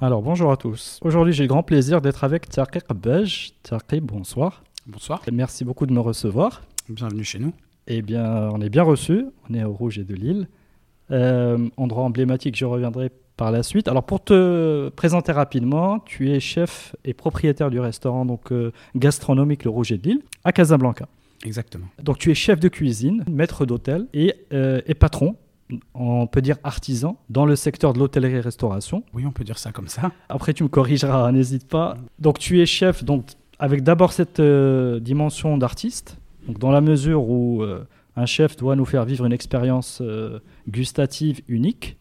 [0.00, 1.00] Alors bonjour à tous.
[1.02, 3.54] Aujourd'hui j'ai le grand plaisir d'être avec Tarek Bej.
[3.64, 4.62] Tarek, bonsoir.
[4.86, 5.20] Bonsoir.
[5.32, 6.62] Merci beaucoup de me recevoir.
[6.88, 7.52] Bienvenue chez nous.
[7.88, 9.26] Eh bien, on est bien reçu.
[9.50, 10.46] On est au Rouge et de Lille.
[11.10, 13.88] Euh, endroit emblématique, je reviendrai par la suite.
[13.88, 19.64] Alors, pour te présenter rapidement, tu es chef et propriétaire du restaurant donc, euh, gastronomique
[19.64, 21.08] Le Rouge et de Lille à Casablanca.
[21.44, 21.86] Exactement.
[22.00, 25.34] Donc, tu es chef de cuisine, maître d'hôtel et, euh, et patron
[25.94, 29.02] on peut dire artisan dans le secteur de l'hôtellerie-restauration.
[29.14, 30.12] Oui, on peut dire ça comme ça.
[30.28, 31.96] Après, tu me corrigeras, n'hésite pas.
[32.18, 33.24] Donc, tu es chef, donc
[33.58, 37.84] avec d'abord cette euh, dimension d'artiste, donc dans la mesure où euh,
[38.16, 41.96] un chef doit nous faire vivre une expérience euh, gustative unique,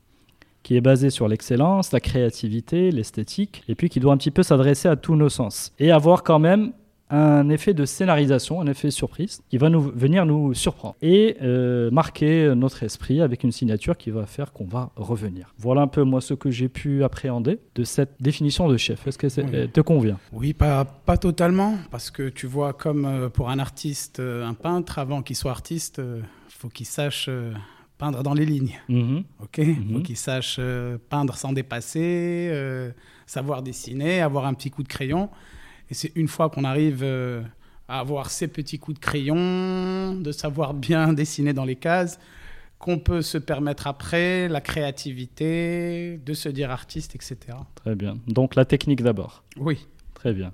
[0.63, 4.43] qui est basée sur l'excellence, la créativité, l'esthétique, et puis qui doit un petit peu
[4.43, 6.73] s'adresser à tous nos sens et avoir quand même
[7.09, 11.89] un effet de scénarisation, un effet surprise qui va nous venir nous surprendre et euh,
[11.91, 15.53] marquer notre esprit avec une signature qui va faire qu'on va revenir.
[15.57, 19.07] Voilà un peu moi ce que j'ai pu appréhender de cette définition de chef.
[19.07, 19.69] Est-ce que ça Oui.
[19.69, 20.19] te convient?
[20.33, 24.53] Oui, pas, pas totalement, parce que tu vois, comme euh, pour un artiste, euh, un
[24.53, 27.29] peintre, avant qu'il soit artiste, il faut qu'il sache
[27.97, 28.75] peindre dans les lignes.
[28.89, 29.23] Mhm.
[29.41, 29.57] Ok?
[29.59, 30.59] Il faut qu'il sache
[31.09, 32.91] peindre sans dépasser, euh,
[33.25, 35.29] savoir dessiner, avoir un petit coup de crayon.
[35.89, 37.41] Et c'est une fois qu'on arrive euh,
[37.87, 42.19] à avoir ces petits coups de crayon, de savoir bien dessiner dans les cases,
[42.79, 47.37] qu'on peut se permettre après la créativité, de se dire artiste, etc.
[47.75, 48.17] Très bien.
[48.27, 49.43] Donc la technique d'abord.
[49.57, 49.87] Oui.
[50.13, 50.51] Très bien.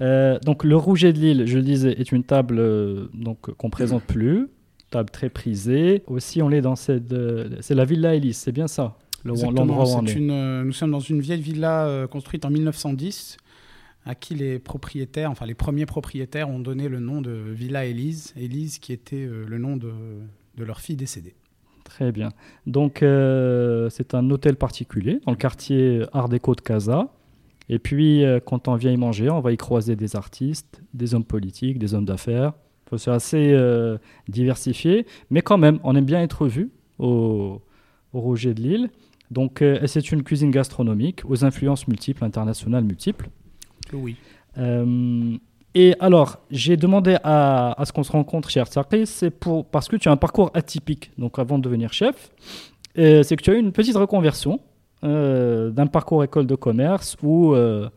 [0.00, 3.70] Euh, donc le Rouget de Lille, je le disais, est une table euh, donc qu'on
[3.70, 4.48] présente plus,
[4.90, 6.02] table très prisée.
[6.06, 8.96] Aussi, on est dans cette, euh, c'est la Villa Elise, c'est bien ça,
[9.28, 10.12] Exactement, l'endroit où on est.
[10.12, 13.36] une, nous sommes dans une vieille villa construite en 1910
[14.06, 18.34] à qui les propriétaires, enfin les premiers propriétaires ont donné le nom de Villa Élise,
[18.36, 19.90] Élise qui était euh, le nom de,
[20.58, 21.34] leur fille décédée.
[21.84, 22.30] Très bien.
[22.66, 27.08] Donc euh, c'est un hôtel particulier dans le quartier Art déco de Casa.
[27.68, 31.14] Et puis euh, quand on vient y manger, on va y croiser des artistes, des
[31.14, 32.52] hommes politiques, des hommes d'affaires.
[32.88, 33.56] Faut- C'est assez
[34.28, 37.62] diversifié, mais quand même, on aime bien être vu au,
[38.12, 38.90] au Roger de Lille.
[39.30, 43.30] Donc c'est une cuisine gastronomique aux influences multiples, internationales multiples.
[43.94, 44.16] Oui.
[44.58, 45.36] Euh,
[45.74, 49.88] et alors, j'ai demandé à, à ce qu'on se rencontre chez Artsarki, c'est pour, parce
[49.88, 51.10] que tu as un parcours atypique.
[51.18, 52.30] Donc, avant de devenir chef,
[52.96, 54.60] c'est que tu as eu une petite reconversion
[55.02, 57.88] euh, d'un parcours école de commerce où, euh,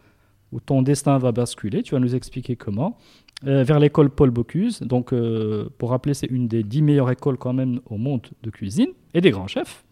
[0.51, 1.83] où ton destin va basculer.
[1.83, 2.97] Tu vas nous expliquer comment.
[3.45, 4.79] euh, vers l'école Paul Bocuse.
[4.81, 5.13] Donc,
[5.77, 9.21] pour rappeler, c'est une des dix meilleures écoles quand même au monde de cuisine et
[9.21, 9.83] des grands chefs.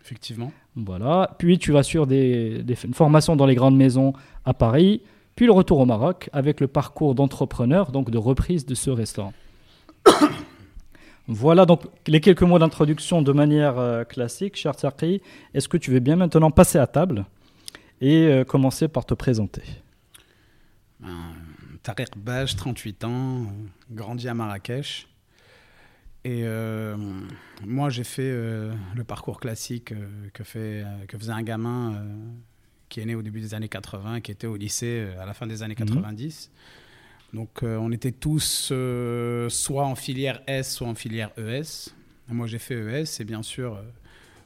[0.00, 0.50] Effectivement.
[0.74, 1.34] Voilà.
[1.38, 4.14] Puis tu vas sur des, des- une formation dans les grandes maisons
[4.46, 5.02] à Paris,
[5.38, 9.32] puis le retour au Maroc avec le parcours d'entrepreneur, donc de reprise de ce restaurant.
[11.28, 14.56] voilà donc les quelques mots d'introduction de manière euh, classique.
[14.56, 15.22] Cher Tsarki,
[15.54, 17.24] est-ce que tu veux bien maintenant passer à table
[18.00, 19.62] et euh, commencer par te présenter?
[20.98, 21.14] Ben,
[21.84, 23.46] Tariq Baj, 38 ans,
[23.92, 25.06] grandi à Marrakech.
[26.24, 26.96] Et euh,
[27.64, 29.94] moi, j'ai fait le parcours classique
[30.34, 31.94] que, fait, que faisait un gamin
[32.88, 35.34] qui est né au début des années 80, qui était au lycée euh, à la
[35.34, 35.86] fin des années Mhm.
[35.86, 36.50] 90.
[37.34, 41.90] Donc, euh, on était tous euh, soit en filière S, soit en filière ES.
[42.28, 43.82] Moi, j'ai fait ES et bien sûr, euh,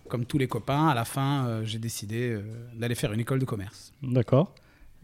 [0.08, 2.38] comme tous les copains, à la fin, j'ai décidé
[2.76, 3.92] d'aller faire une école de commerce.
[4.02, 4.52] D'accord.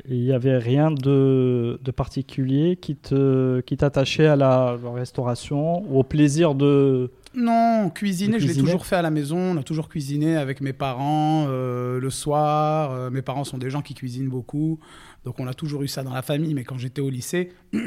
[0.08, 5.82] Il n'y avait rien de, de particulier qui te qui t'attachait à la, la restauration
[5.90, 9.38] ou au plaisir de Non, cuisiner, je l'ai toujours fait à la maison.
[9.38, 12.92] On a toujours cuisiné avec mes parents euh, le soir.
[12.92, 14.80] Euh, mes parents sont des gens qui cuisinent beaucoup.
[15.24, 16.54] Donc on a toujours eu ça dans la famille.
[16.54, 17.52] Mais quand j'étais au lycée,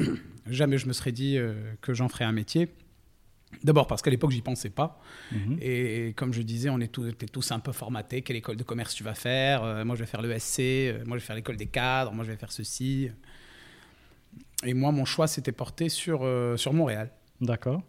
[0.48, 2.70] jamais je me serais dit euh, que j'en ferais un métier.
[3.64, 5.02] D'abord parce qu'à l'époque, j'y pensais pas.
[5.32, 5.58] Mhm.
[5.62, 8.22] Et comme je disais, on est tous, était tous un peu formatés.
[8.22, 9.86] Quelle école de commerce tu vas faire?
[9.86, 10.60] Moi, je vais faire l'ESC.
[11.06, 12.14] moi, je vais faire l'école des cadres.
[12.14, 13.10] Moi, je vais faire ceci.
[14.64, 17.12] Et moi, mon choix s'était porté sur, sur Montréal.
[17.42, 17.84] D'accord.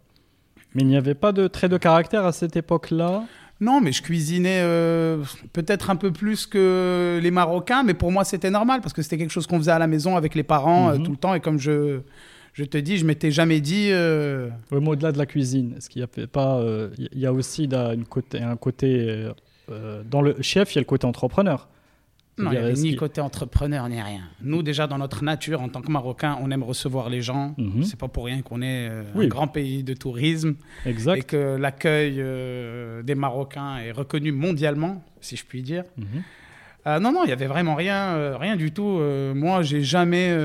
[0.75, 3.23] Mais il n'y avait pas de trait de caractère à cette époque-là?
[3.61, 5.23] Non, mais je cuisinais euh,
[5.53, 9.17] peut-être un peu plus que les Marocains, mais pour moi c'était normal parce que c'était
[9.17, 11.03] quelque chose qu'on faisait à la maison avec les parents euh, Mhm.
[11.03, 11.33] tout le temps.
[11.35, 11.99] Et comme je,
[12.53, 13.89] je te dis, je m'étais jamais dit.
[13.91, 16.61] euh, mais au-delà de la cuisine, est-ce qu'il y a pas,
[16.97, 19.27] il y a aussi là, une côté, un côté
[20.09, 21.69] dans le chef, il y a le côté entrepreneur.
[22.37, 24.21] Non, il n'y avait ni côté entrepreneur ni rien.
[24.41, 27.53] Nous, déjà, dans notre nature, en tant que Marocains, on aime recevoir les gens.
[27.59, 27.83] Mhm.
[27.83, 29.25] C'est pas pour rien qu'on est euh, Oui.
[29.25, 31.27] un grand pays de tourisme et Exact.
[31.29, 35.83] que l'accueil euh, des Marocains est reconnu mondialement, si je puis dire.
[35.97, 36.05] Mhm.
[36.87, 38.99] Euh, non, non, il y avait vraiment rien, rien du tout.
[39.35, 40.35] Moi, j'ai jamais,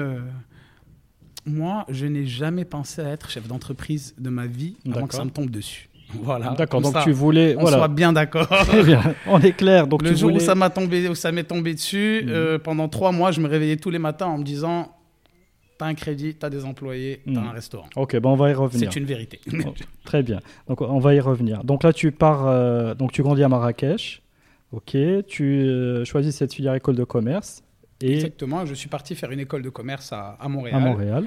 [1.47, 5.25] moi, je n'ai jamais pensé à être chef d'entreprise de ma vie avant que ça
[5.25, 5.88] me tombe dessus.
[6.15, 6.51] Voilà.
[6.57, 6.81] D'accord.
[6.81, 7.77] Donc tu voulais, on voilà.
[7.79, 8.49] soit bien d'accord.
[9.27, 9.87] On est clair.
[9.87, 10.43] Donc le tu jour voulais.
[10.43, 12.31] où ça m'a tombé, où ça m'est tombé dessus, Mhm.
[12.31, 14.95] euh, pendant trois mois, je me réveillais tous les matins en me disant,
[15.77, 17.47] t'as un crédit, t'as des employés, t'as Mhm.
[17.49, 17.89] un restaurant.
[17.97, 18.91] Ok, ben on va y revenir.
[18.93, 19.39] C'est une vérité.
[19.67, 19.75] Oh,
[20.05, 20.41] Très bien.
[20.67, 21.63] Donc on va y revenir.
[21.63, 24.23] Donc là tu pars, euh, donc tu grandis à Marrakech.
[24.73, 24.97] Ok.
[25.27, 27.63] Tu euh, choisis cette filière école de commerce
[28.01, 28.65] et Exactement.
[28.65, 31.25] Je suis parti faire une école de commerce à, à Montréal, à Montréal.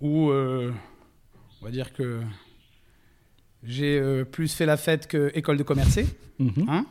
[0.00, 2.20] où on va dire que
[3.66, 5.98] j'ai euh, plus fait la fête que école de commerce.
[6.38, 6.66] Mhm.
[6.68, 6.86] hein,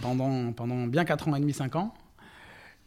[0.00, 1.94] pendant, pendant bien 4 ans et demi, 5 ans.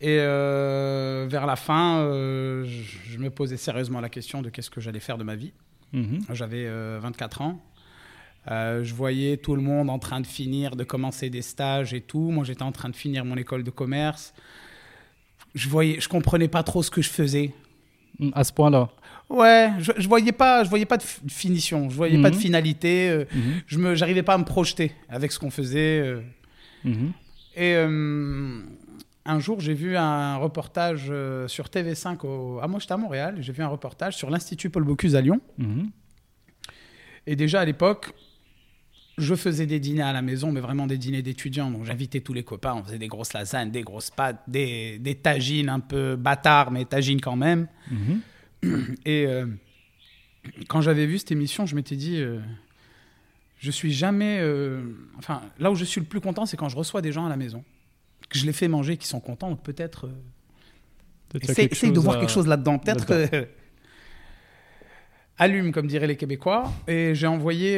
[0.01, 4.81] Et euh, vers la fin, euh, je, me posais sérieusement la question de qu'est-ce que
[4.81, 5.53] j'allais faire de ma vie.
[5.93, 6.21] Mhm.
[6.33, 7.61] J'avais euh, 24 ans.
[8.47, 12.29] Je voyais tout le monde en train de finir, de commencer des stages et tout.
[12.31, 14.33] Moi, j'étais en train de finir mon école de commerce.
[15.55, 17.53] Je voyais, je comprenais pas trop ce que je faisais.
[18.19, 18.89] Mm, À ce point-là.
[19.29, 22.41] Ouais, je, je voyais pas, je voyais pas de finition, je voyais pas de Mhm.
[22.41, 23.09] finalité.
[23.09, 23.53] euh, Mhm.
[23.65, 25.99] je me, j'arrivais pas à me projeter avec ce qu'on faisait.
[25.99, 26.21] euh.
[26.83, 27.11] Mhm.
[27.55, 28.61] Et euh,
[29.25, 31.11] un jour, j'ai vu un reportage
[31.47, 33.37] sur TV5 au, à moi, j'étais à Montréal.
[33.39, 35.39] J'ai vu un reportage sur l'Institut Paul Bocuse à Lyon.
[37.25, 38.11] Et déjà à l'époque,
[39.17, 41.71] je faisais des dîners à la maison, mais vraiment des dîners d'étudiants.
[41.71, 45.15] Donc j'invitais tous les copains, on faisait des grosses lasagnes, des grosses pâtes, des, des
[45.15, 47.67] tagines un peu bâtards, mais tagines quand même.
[49.05, 49.45] Et euh,
[50.67, 52.39] quand j'avais vu cette émission, je m'étais dit, euh,
[53.57, 54.39] je suis jamais.
[54.41, 54.81] euh,
[55.17, 57.29] enfin, là où je suis le plus content, c'est quand je reçois des gens à
[57.29, 57.63] la maison,
[58.29, 59.49] que je les fais manger, qui sont contents.
[59.49, 60.09] Donc peut-être.
[61.41, 62.79] essaye de voir à- quelque chose là-dedans.
[62.79, 63.47] Peut-être.
[65.37, 66.71] allume, comme diraient les Québécois.
[66.87, 67.73] Et j'ai envoyé,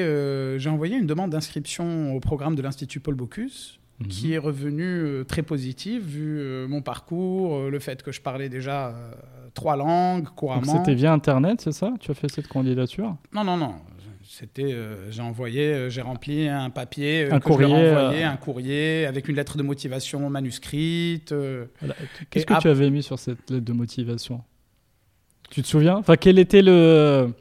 [0.60, 4.08] j'ai envoyé une demande d'inscription au programme de l'Institut Paul Bocuse Mhm.
[4.10, 8.22] qui est revenu euh, très positif vu euh, mon parcours, euh, le fait que je
[8.22, 8.96] parlais déjà
[9.57, 10.71] trois langues couramment.
[10.71, 11.92] c'était via Internet, c'est ça?
[12.00, 13.15] Tu as fait cette candidature?
[13.33, 13.74] Non, non, non.
[14.30, 18.24] C'était, euh, j'ai envoyé, euh, j'ai rempli un papier, euh, Un que je courrier, envoyé,
[18.24, 21.33] euh, un courrier avec une lettre de motivation manuscrite.
[21.80, 21.95] Voilà.
[22.30, 24.44] Qu'est-ce que ap- tu avais mis sur cette lettre de motivation?
[25.50, 25.95] Tu te souviens?
[25.95, 27.31] Enfin, quel était le.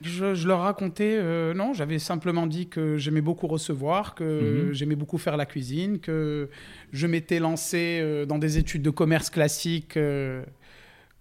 [0.00, 4.24] Je, je leur racontais, euh, non, j'avais simplement dit que j'aimais beaucoup recevoir, que
[4.68, 4.72] Mhm.
[4.72, 6.48] j'aimais beaucoup faire la cuisine, que
[6.92, 10.42] je m'étais lancé euh, dans des études de commerce classiques euh,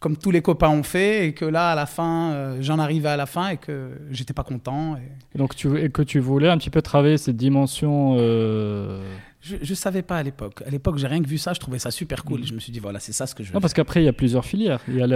[0.02, 3.08] comme tous les copains ont fait, et que là, à la fin, euh, j'en arrivais
[3.10, 4.98] à la fin et que j'étais pas content.
[4.98, 8.16] et- Donc, tu, et que tu voulais un petit peu travailler cette dimension.
[8.18, 9.00] euh,
[9.44, 10.62] Je, je savais pas à l'époque.
[10.68, 12.42] À l'époque, j'ai rien que vu ça, je trouvais ça super cool.
[12.42, 12.46] Mhm.
[12.48, 14.06] Je me suis dit, voilà, c'est ça ce que je veux Non, parce qu'après, il
[14.06, 14.82] y a plusieurs filières.
[14.88, 15.14] Il y a Ouais,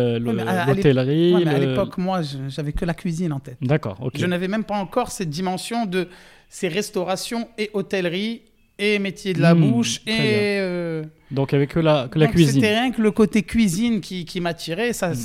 [0.47, 1.33] à- l'hôtellerie.
[1.35, 3.57] Ouais, mais à le- l'époque, moi, j'avais que la cuisine en tête.
[3.61, 4.13] D'accord, ok.
[4.17, 6.07] Je n'avais même pas encore cette dimension de
[6.49, 8.41] ces restaurations et hôtellerie
[8.77, 12.35] et métier de la Hmm, bouche et euh, Donc, avec que la, que la donc
[12.35, 12.53] cuisine.
[12.61, 14.91] C'était rien que le côté cuisine qui, qui m'attirait.
[14.93, 15.15] Ça, Hmm.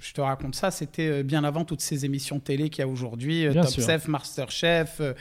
[0.00, 2.88] je te raconte ça, c'était euh, bien avant toutes ces émissions télé qu'il y a
[2.88, 3.84] aujourd'hui, euh, Top sûr.
[3.84, 4.98] Chef, Masterchef.
[5.00, 5.12] euh,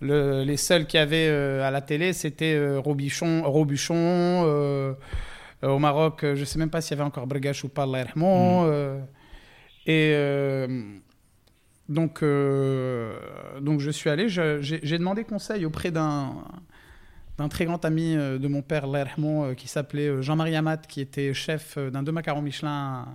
[0.00, 3.94] le- les seuls qu'il y avait à la télé, c'était Robichon, Robuchon.
[3.96, 4.94] euh,
[5.62, 8.18] au Maroc, je sais même pas s'il y avait encore Bregache ou pas, Allah Hmm.
[8.24, 9.00] euh,
[9.86, 10.14] et
[11.88, 12.22] donc,
[13.62, 16.44] donc je suis allé, j'ai demandé conseil auprès d'un
[17.38, 20.78] d'un très grand ami euh, de mon père, yarhamou, euh, qui s'appelait euh, Jean-Marie Amat,
[20.78, 23.06] qui était chef d'un deux macarons Michelin,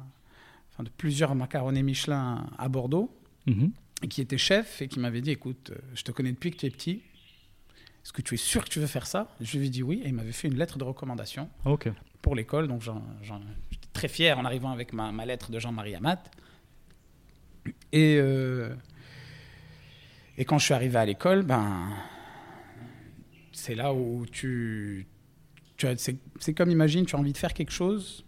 [0.73, 3.11] enfin de plusieurs macaronnés Michelin à Bordeaux,
[3.47, 3.71] Mhm.
[4.03, 6.65] et qui était chef et qui m'avait dit, écoute, je te connais depuis que tu
[6.65, 7.01] es petit,
[8.03, 9.29] est-ce que tu es sûr que tu veux faire ça?
[9.41, 11.89] Je lui ai dit oui, et il m'avait fait une lettre de recommandation Ok.
[12.21, 12.67] pour l'école.
[12.67, 16.21] Donc j'étais très fier en arrivant avec ma, ma lettre de Jean-Marie Amat.
[17.91, 18.73] Et, euh,
[20.38, 21.88] et quand je suis arrivé à l'école, ben,
[23.59, 25.05] c'est là où tu...
[25.97, 28.25] c'est comme, imagine, tu as envie de faire quelque chose.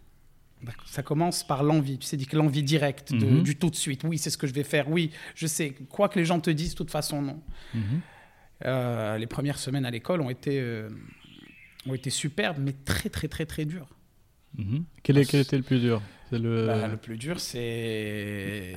[0.86, 1.98] Ça commence par l'envie.
[1.98, 3.42] Tu sais, dit que l'envie directe, de- Mhm.
[3.44, 4.04] du tout de suite.
[4.04, 4.90] Oui, c'est ce que je vais faire.
[4.90, 5.72] Oui, je sais.
[5.90, 7.42] Quoi que les gens te disent, de toute façon, non.
[7.74, 7.82] Mhm.
[8.66, 10.88] Euh, les premières semaines à l'école ont été, euh,
[11.88, 13.90] ont été superbes, mais très, très, très, très dures.
[14.58, 14.84] Mhm.
[15.04, 16.02] Quel, est, quel était le plus dur?
[16.34, 16.68] Le...
[16.68, 18.76] Bah, le plus dur, c'est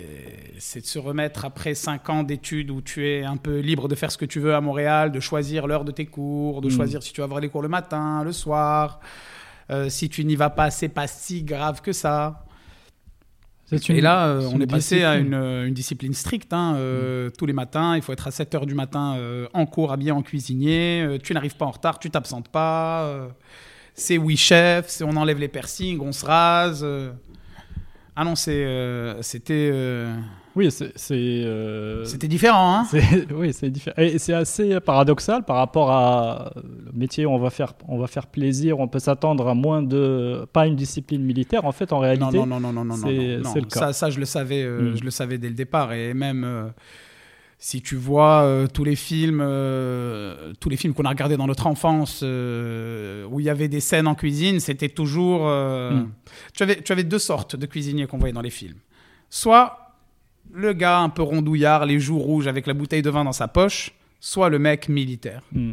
[0.58, 3.94] c'est de se remettre après 5 ans d'études où tu es un peu libre de
[3.94, 6.70] faire ce que tu veux à Montréal, de choisir l'heure de tes cours, de Mm.
[6.72, 8.98] choisir si tu vas avoir les cours le matin, le soir.
[9.70, 12.44] Euh, si tu n'y vas pas, c'est pas si grave que ça.
[13.66, 15.34] C'est une- Et là, euh, on est passé à discipline.
[15.40, 16.52] une, une discipline stricte.
[16.52, 19.64] hein, euh, Tous les matins, il faut être à 7 heures du matin euh, en
[19.64, 21.02] cours, habillé en cuisinier.
[21.02, 23.28] Euh, tu n'arrives pas en retard, tu t'absentes pas.
[23.94, 26.80] C'est oui chef, on enlève les piercings, on se rase.
[26.82, 27.12] euh.
[28.16, 30.14] Ah non, c'est, euh, c'était, euh,
[30.54, 30.92] Oui, c'est...
[30.96, 32.76] c'était différent.
[32.78, 32.86] Hein
[33.34, 33.96] Oui, c'est différent.
[33.98, 38.06] Et c'est assez paradoxal par rapport à le métier où on va faire, on va
[38.06, 40.46] faire plaisir, on peut s'attendre à moins de...
[40.52, 42.36] Pas une discipline militaire, en fait, en réalité.
[42.38, 43.80] non, non, non, non, non, non, le cas.
[43.80, 44.96] Ça, ça, je le savais, euh, Mm.
[44.96, 45.92] je le savais dès le départ.
[45.92, 46.72] Et même
[47.66, 51.46] si tu vois euh, tous les films, euh, tous les films qu'on a regardés dans
[51.46, 55.48] notre enfance, euh, où il y avait des scènes en cuisine, c'était toujours.
[55.48, 56.10] euh, Mm.
[56.52, 58.76] tu, avais, tu avais deux sortes de cuisiniers qu'on voyait dans les films.
[59.30, 59.94] Soit
[60.52, 63.48] le gars un peu rondouillard, les joues rouges avec la bouteille de vin dans sa
[63.48, 65.40] poche, soit le mec militaire.
[65.52, 65.72] Mm.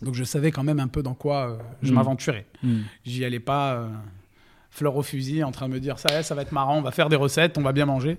[0.00, 1.94] Donc je savais quand même un peu dans quoi je Mm.
[1.94, 2.46] m'aventurais.
[2.62, 2.78] Mm.
[3.04, 3.86] J'y allais pas
[4.70, 6.90] fleur au fusil en train de me dire ça, ça va être marrant, on va
[6.90, 8.16] faire des recettes, on va bien manger.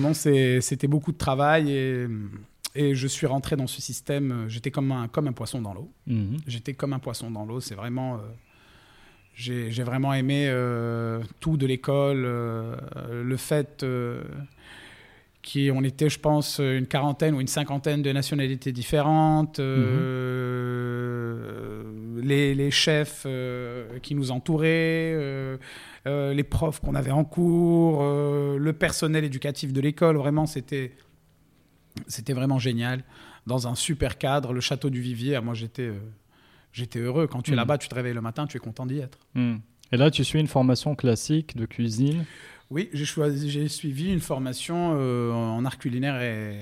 [0.00, 2.06] Non, c'était beaucoup de travail et,
[2.74, 4.46] et je suis rentré dans ce système.
[4.48, 5.90] J'étais comme un, comme un poisson dans l'eau.
[6.06, 6.38] Mhm.
[6.46, 7.60] J'étais comme un poisson dans l'eau.
[7.60, 8.16] C'est vraiment.
[8.16, 8.18] euh,
[9.34, 12.76] j'ai vraiment aimé euh, tout de l'école, euh,
[13.24, 13.84] le fait
[15.42, 21.82] qu'on était, je pense, une quarantaine ou une cinquantaine de nationalités différentes, euh,
[22.22, 23.26] les, les chefs
[24.02, 25.16] qui nous entouraient,
[26.06, 30.16] euh, les profs qu'on avait en cours, euh, le personnel éducatif de l'école.
[30.16, 30.92] Vraiment, c'était
[32.06, 33.04] c'était vraiment génial.
[33.46, 35.38] Dans un super cadre, le château du Vivier.
[35.40, 35.98] Moi, j'étais euh,
[36.72, 37.26] j'étais heureux.
[37.26, 37.58] Quand tu es Mhm.
[37.58, 39.18] là-bas, tu te réveilles le matin, tu es content d'y être.
[39.34, 39.56] Mm.
[39.92, 42.24] Et là, tu suis une formation classique de cuisine.
[42.70, 46.56] Oui, j'ai choisi, j'ai suivi une formation en art culinaire et,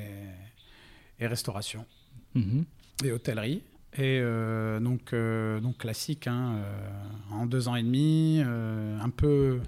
[1.20, 1.84] et restauration
[2.34, 2.64] Mhm.
[3.04, 3.62] et hôtellerie.
[3.94, 9.58] Et euh, donc, euh, donc classique, hein, euh, en deux ans et demi, un peu,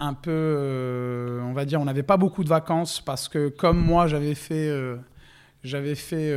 [0.00, 4.06] un peu, on va dire, on n'avait pas beaucoup de vacances parce que comme moi,
[4.06, 4.72] j'avais fait,
[5.62, 6.32] j'avais fait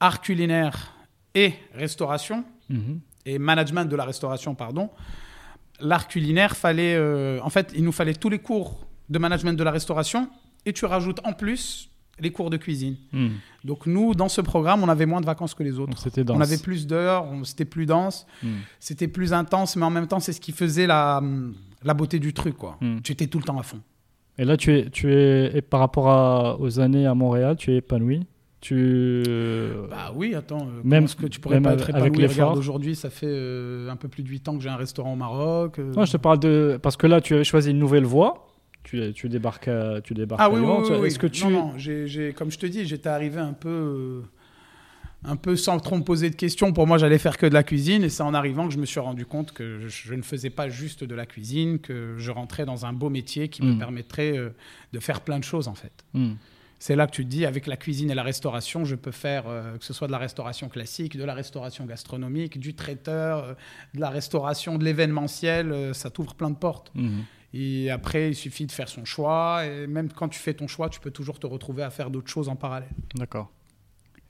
[0.00, 0.94] art culinaire
[1.34, 3.00] et restauration Mhm.
[3.24, 4.90] et management de la restauration, pardon.
[5.80, 6.98] L'art culinaire, fallait,
[7.40, 10.28] en fait, il nous fallait tous les cours de management de la restauration
[10.66, 11.87] et tu rajoutes en plus
[12.20, 12.96] les cours de cuisine.
[13.12, 13.28] Mm.
[13.64, 15.92] Donc nous, dans ce programme, on avait moins de vacances que les autres.
[16.24, 16.36] dense.
[16.36, 18.46] On avait plus d'heures, c'était plus dense, Mm.
[18.80, 21.22] c'était plus intense, mais en même temps, c'est ce qui faisait la,
[21.84, 22.56] la beauté du truc.
[22.56, 22.76] Quoi.
[22.80, 22.98] Mm.
[23.02, 23.80] Tu étais tout le temps à fond.
[24.38, 27.72] Et là, tu es, tu es, et par rapport à- aux années à Montréal, tu
[27.72, 28.20] es épanoui?
[28.60, 29.22] Tu.
[29.90, 32.26] Bah oui, attends, euh, Même- est-ce que tu pourrais pas être avec épanoui?
[32.26, 35.12] Regarde, aujourd'hui, ça fait euh, un peu plus de 8 ans que j'ai un restaurant
[35.12, 35.78] au Maroc.
[35.78, 35.92] euh.
[35.94, 38.47] Non, je te parle de parce que là, tu avais choisi une nouvelle voie.
[38.88, 40.40] Tu, tu débarques, à, tu débarques.
[40.42, 42.86] Ah oui, oui, oui, Est-ce que tu Non, non, j'ai, j'ai- comme je te dis,
[42.86, 44.22] j'étais arrivé un peu, euh,
[45.24, 46.72] un peu sans trop me poser de questions.
[46.72, 48.86] Pour moi, j'allais faire que de la cuisine, et c'est en arrivant que je me
[48.86, 52.30] suis rendu compte que je, je ne faisais pas juste de la cuisine, que je
[52.30, 53.78] rentrais dans un beau métier qui me Mm.
[53.78, 54.50] permettrait euh,
[54.94, 55.92] de faire plein de choses, en fait.
[56.14, 56.34] Hmm.
[56.78, 59.44] C'est là que tu te dis, avec la cuisine et la restauration, je peux faire
[59.48, 63.52] euh, que ce soit de la restauration classique, de la restauration gastronomique, du traiteur, euh,
[63.94, 66.90] de la restauration, de l'événementiel, euh, ça t'ouvre plein de portes.
[66.94, 67.24] Mhm.
[67.54, 69.64] Et après, il suffit de faire son choix.
[69.64, 72.28] Et même quand tu fais ton choix, tu peux toujours te retrouver à faire d'autres
[72.30, 72.90] choses en parallèle.
[73.14, 73.50] D'accord.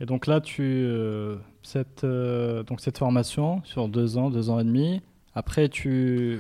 [0.00, 4.60] Et donc là, tu euh, cette euh, donc cette formation sur deux ans, deux ans
[4.60, 5.02] et demi.
[5.34, 6.38] Après, tu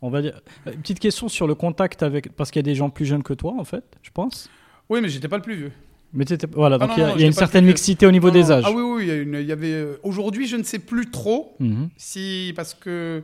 [0.00, 2.74] on va dire une petite question sur le contact avec parce qu'il y a des
[2.74, 4.48] gens plus jeunes que toi en fait, je pense.
[4.88, 5.72] Oui, mais j'étais pas le plus vieux.
[6.14, 8.06] Mais voilà, Ah donc non, il y a, non, il y a une certaine mixité
[8.06, 8.64] au niveau Non, des âges.
[8.66, 9.72] Ah oui, oui, il y, a une- il y avait.
[9.72, 11.88] euh, Aujourd'hui, je ne sais plus trop Mhm.
[11.96, 12.52] si.
[12.56, 13.22] Parce que.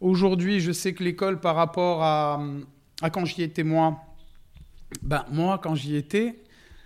[0.00, 2.40] Aujourd'hui, je sais que l'école, par rapport à,
[3.02, 4.00] à quand j'y étais moi.
[5.02, 6.42] Ben, moi, quand j'y étais,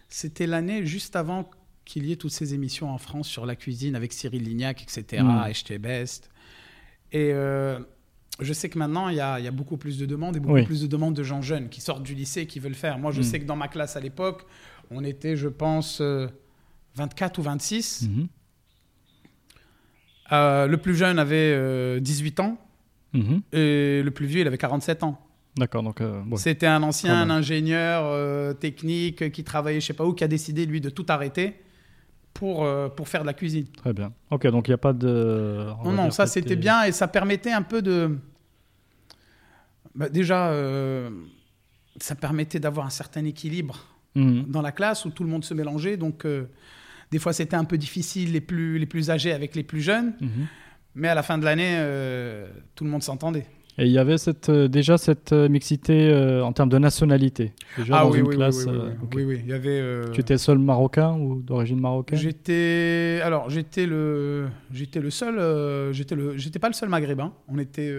[0.09, 1.49] c'était l'année juste avant
[1.85, 5.23] qu'il y ait toutes ces émissions en France sur la cuisine avec Cyril Lignac, etc.,
[5.23, 5.51] Mm.
[5.53, 6.31] HT Best.
[7.13, 7.79] Et euh,
[8.41, 10.41] je sais que maintenant, il y a, il y a beaucoup plus de demandes et
[10.41, 10.65] beaucoup Oui.
[10.65, 12.99] plus de demandes de gens jeunes qui sortent du lycée et qui veulent faire.
[12.99, 13.25] Moi, je Mm.
[13.25, 14.47] sais que dans ma classe à l'époque,
[14.91, 16.27] on était, je pense, euh,
[16.97, 18.03] 24 ou 26.
[18.09, 18.29] Mhm.
[20.33, 22.59] Euh, le plus jeune avait euh, 18 ans
[23.15, 23.43] Mhm.
[23.53, 25.21] et le plus vieux, il avait 47 ans.
[25.57, 26.39] D'accord, donc euh, ouais.
[26.39, 30.29] C'était un ancien un ingénieur euh, technique qui travaillait je sais pas où, qui a
[30.29, 31.57] décidé, lui, de tout arrêter
[32.33, 33.67] pour, euh, pour faire de la cuisine.
[33.77, 34.13] très bien.
[34.31, 35.67] Ok, donc il n'y a pas de.
[35.85, 38.17] on Non, non, ça c'était bien et ça permettait un peu de.
[39.95, 40.55] Bah, déjà,
[41.99, 44.45] ça permettait d'avoir un certain équilibre Mhm.
[44.49, 45.97] dans la classe où tout le monde se mélangeait.
[45.97, 46.27] Donc,
[47.11, 50.15] des fois, c'était un peu difficile, les plus, les plus âgés avec les plus jeunes.
[50.21, 50.47] Mhm.
[50.95, 53.47] Mais à la fin de l'année, euh, tout le monde s'entendait.
[53.79, 57.55] Et il y avait cette, euh, déjà cette euh, mixité euh, en termes de nationalité.
[57.79, 58.67] Déjà ah dans oui, une oui, classe.
[58.67, 59.13] oui, oui, oui, ok.
[59.17, 59.41] oui, oui.
[59.45, 59.81] Il y avait.
[59.81, 62.19] euh, Tu étais seul marocain ou d'origine marocaine?
[62.19, 67.33] J'étais alors j'étais le j'étais le seul euh, j'étais le j'étais pas le seul maghrébin.
[67.49, 67.91] On était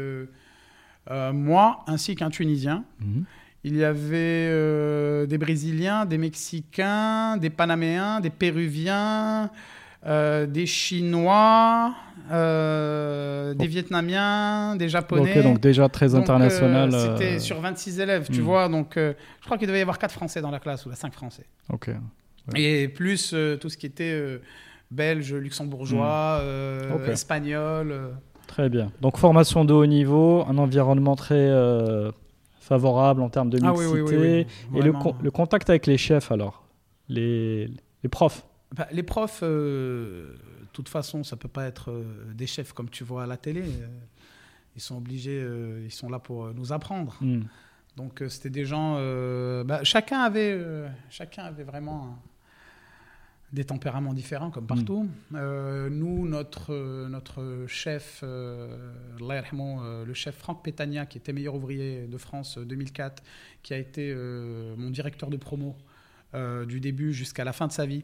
[1.34, 2.84] moi ainsi qu'un Tunisien.
[3.00, 3.26] Mhm.
[3.66, 9.50] Il y avait des Brésiliens, des Mexicains, des Panaméens, des Péruviens,
[10.05, 11.93] euh, des Chinois,
[12.31, 15.38] euh, des Vietnamiens, des Japonais.
[15.38, 16.93] Ok, donc déjà très Donc, international.
[16.93, 18.43] euh, C'était euh, sur 26 élèves, tu hmm.
[18.43, 18.69] vois.
[18.69, 21.13] Donc, euh, je crois qu'il devait y avoir 4 Français dans la classe, ou 5
[21.13, 21.45] Français.
[21.72, 21.89] Ok.
[22.55, 24.39] Et plus euh, tout ce qui était euh,
[24.91, 27.12] belge, luxembourgeois, euh, Hmm.
[27.12, 27.91] Espagnol.
[27.91, 28.10] euh.
[28.48, 28.91] Très bien.
[29.01, 32.12] Donc formation de haut niveau, un environnement très euh,
[32.60, 33.93] favorable en termes de Ah mixité.
[33.93, 35.00] oui, oui, oui, oui, Et le, vraiment.
[35.00, 36.65] con- le contact avec les chefs alors?
[37.10, 37.67] Les,
[38.03, 38.45] les profs?
[38.74, 42.03] Bah, les profs, euh, de toute façon, ça peut pas être euh,
[42.34, 43.62] des chefs comme tu vois à la télé.
[43.62, 43.88] euh,
[44.75, 47.15] ils sont obligés, euh, ils sont là pour nous apprendre.
[47.22, 47.44] Hmm.
[47.96, 48.96] Donc c'était des gens.
[49.63, 50.60] bah, chacun avait,
[51.12, 52.18] chacun avait vraiment
[53.53, 55.08] des tempéraments différents comme partout.
[55.36, 56.74] Euh, nous, notre
[57.08, 63.22] notre chef, le chef Franck Pétania, qui était meilleur ouvrier de France euh, 2004,
[63.62, 64.13] qui a été
[64.77, 65.77] mon directeur de promo
[66.68, 68.03] du début jusqu'à la fin de sa vie,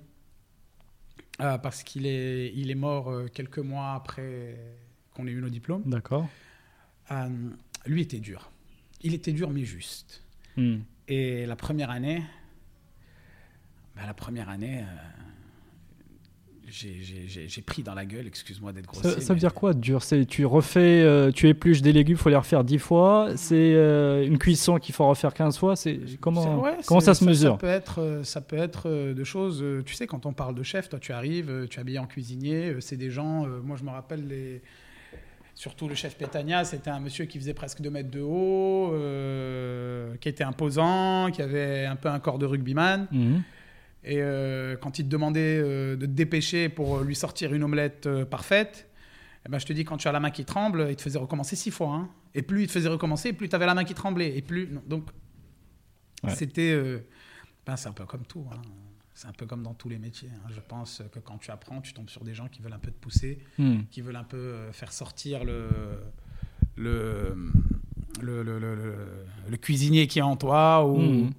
[1.42, 4.58] euh, parce qu'il est il est mort euh, quelques mois après
[5.14, 5.84] qu'on ait eu nos diplômes.
[5.86, 6.28] D'accord.
[7.12, 7.30] Euh,
[7.86, 8.52] lui était dur.
[9.02, 10.24] Il était dur mais juste.
[10.58, 10.80] Hmm.
[11.08, 12.24] Et la première année,
[13.96, 14.86] bah, la première année, euh,
[16.72, 19.10] j'ai- pris dans la gueule, excuse-moi d'être grossier.
[19.12, 20.02] Ça, ça veut dire quoi dur?
[20.04, 23.30] C'est tu refais, euh, tu épluches des légumes, faut les refaire 10 fois.
[23.36, 25.76] C'est euh, une cuisson qu'il faut refaire 15 fois.
[25.76, 27.54] C'est comment ouais, comment ça se mesure?
[27.54, 29.64] ça peut être, euh, ça peut être de choses.
[29.86, 32.76] Tu sais, quand on parle de chef, toi, tu arrives, tu es habillé en cuisinier.
[32.80, 33.46] C'est des gens.
[33.46, 34.62] euh, moi, je me rappelle les.
[35.56, 38.94] Surtout le chef Pétania, c'était un monsieur qui faisait presque 2 mètres de haut,
[40.22, 43.08] qui était imposant, qui avait un peu un corps de rugbyman.
[43.12, 43.42] Mhm.
[44.04, 48.08] Et euh, quand il te demandait euh, de te dépêcher pour lui sortir une omelette
[48.08, 48.88] euh, parfaite,
[49.46, 51.20] eh ben, je te dis, quand tu as la main qui tremble, il te faisait
[51.20, 51.94] recommencer six fois.
[51.94, 52.10] hein.
[52.36, 54.38] Et plus il te faisait recommencer, plus tu avais la main qui tremblait.
[54.38, 54.68] Et plus.
[54.70, 55.06] non, donc,
[56.24, 56.32] Ouais.
[56.36, 56.72] c'était.
[56.72, 57.00] euh,
[57.66, 58.46] ben, c'est un peu comme tout.
[58.52, 58.62] hein.
[59.14, 60.30] C'est un peu comme dans tous les métiers.
[60.34, 60.48] hein.
[60.50, 62.92] Je pense que quand tu apprends, tu tombes sur des gens qui veulent un peu
[62.92, 63.80] te pousser, Hmm.
[63.92, 65.68] qui veulent un peu euh, faire sortir le.
[66.78, 67.36] Le,
[68.22, 68.96] le, le, le- le-
[69.50, 71.32] le cuisinier qui est en toi ou, Mhm.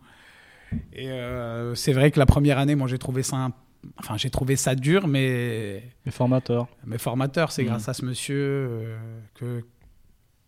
[0.93, 3.53] Et euh, c'est vrai que la première année, moi, j'ai trouvé ça, un-
[3.99, 6.69] enfin, j'ai trouvé ça dur, mais Les formateurs.
[6.87, 7.69] mes formateurs, c'est Mhm.
[7.69, 8.99] grâce à ce monsieur euh,
[9.35, 9.65] que,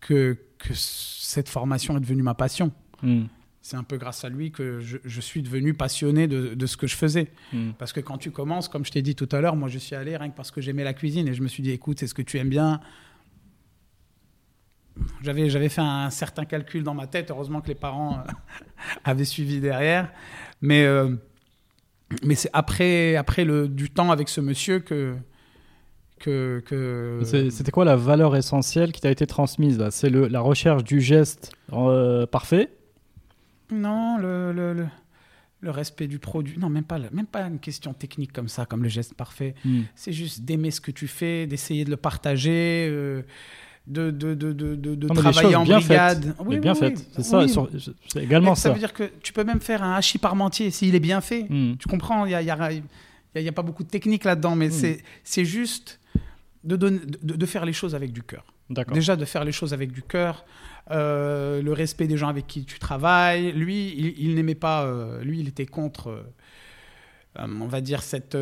[0.00, 2.70] que que cette formation est devenue ma passion.
[3.02, 3.24] Hmm.
[3.62, 6.76] C'est un peu grâce à lui que je, je suis devenu passionné de, de ce
[6.76, 7.32] que je faisais.
[7.52, 7.70] Hmm.
[7.78, 9.96] Parce que quand tu commences, comme je t'ai dit tout à l'heure, moi, je suis
[9.96, 12.06] allé rien que parce que j'aimais la cuisine et je me suis dit, écoute, c'est
[12.06, 12.80] ce que tu aimes bien.
[15.22, 17.30] J'avais, j'avais fait un certain calcul dans ma tête.
[17.30, 18.32] Heureusement que les parents euh,
[19.04, 20.10] avaient suivi derrière.
[20.60, 21.16] Mais, euh,
[22.22, 25.14] mais c'est après, après le, du temps avec ce monsieur que.
[26.18, 29.90] que, que C'était quoi la valeur essentielle qui t'a été transmise là?
[29.90, 32.70] C'est le- la recherche du geste euh, parfait?
[33.70, 34.86] Non, le, le, le,
[35.62, 36.58] le respect du produit.
[36.58, 39.54] Non, même pas, même pas une question technique comme ça, comme le geste parfait.
[39.64, 39.82] Hmm.
[39.94, 43.22] C'est juste d'aimer ce que tu fais, d'essayer de le partager, euh,
[43.86, 46.24] de, de, de, de, Non, travailler en bien brigade.
[46.24, 46.34] faites.
[46.40, 46.78] Oui, oui, bien oui.
[46.78, 47.06] faites.
[47.16, 47.44] C'est ça,
[48.08, 48.72] c'est également ça ça.
[48.72, 51.46] veut dire que tu peux même faire un hachis parmentier s'il est bien fait.
[51.48, 51.74] Hmm.
[51.78, 52.80] Tu comprends Il n'y a, y a, y a-
[53.40, 54.96] il y a pas beaucoup de technique là-dedans, mais Mm.
[55.24, 55.98] c'est juste
[56.64, 58.44] de, donner, de, de faire les choses avec du cœur.
[58.70, 58.94] D'accord.
[58.94, 60.44] Déjà, de faire les choses avec du cœur,
[60.90, 63.52] euh, le respect des gens avec qui tu travailles.
[63.52, 66.08] Lui, il, il n'aimait pas, euh, lui, il était contre,
[67.38, 68.36] euh, on va dire, cette,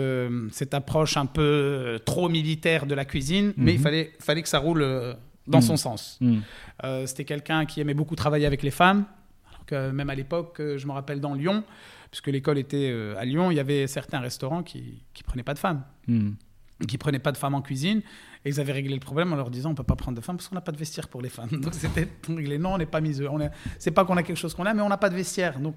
[0.52, 3.82] cette approche un peu trop militaire de la cuisine, mais il Mhm.
[3.84, 4.84] fallait, fallait que ça roule
[5.46, 5.64] dans Mhm.
[5.64, 6.18] son sens.
[6.20, 6.38] Hmm.
[6.84, 9.04] Euh, C'était quelqu'un qui aimait beaucoup travailler avec les femmes.
[9.50, 11.64] Alors que même à l'époque, euh, je me rappelle dans Lyon,
[12.10, 15.54] puisque l'école était euh, à Lyon, il y avait certains restaurants qui ne prenaient pas
[15.54, 16.32] de femmes Hmm.
[16.88, 18.00] qui prenaient pas de femmes en cuisine
[18.44, 20.38] et ils avaient réglé le problème en leur disant on peut pas prendre de femmes
[20.38, 22.86] parce qu'on n'a pas de vestiaire pour les femmes donc c'était réglé non on n'est
[22.86, 23.28] pas miseux
[23.78, 25.76] c'est pas qu'on a quelque chose qu'on a mais on n'a pas de vestiaire donc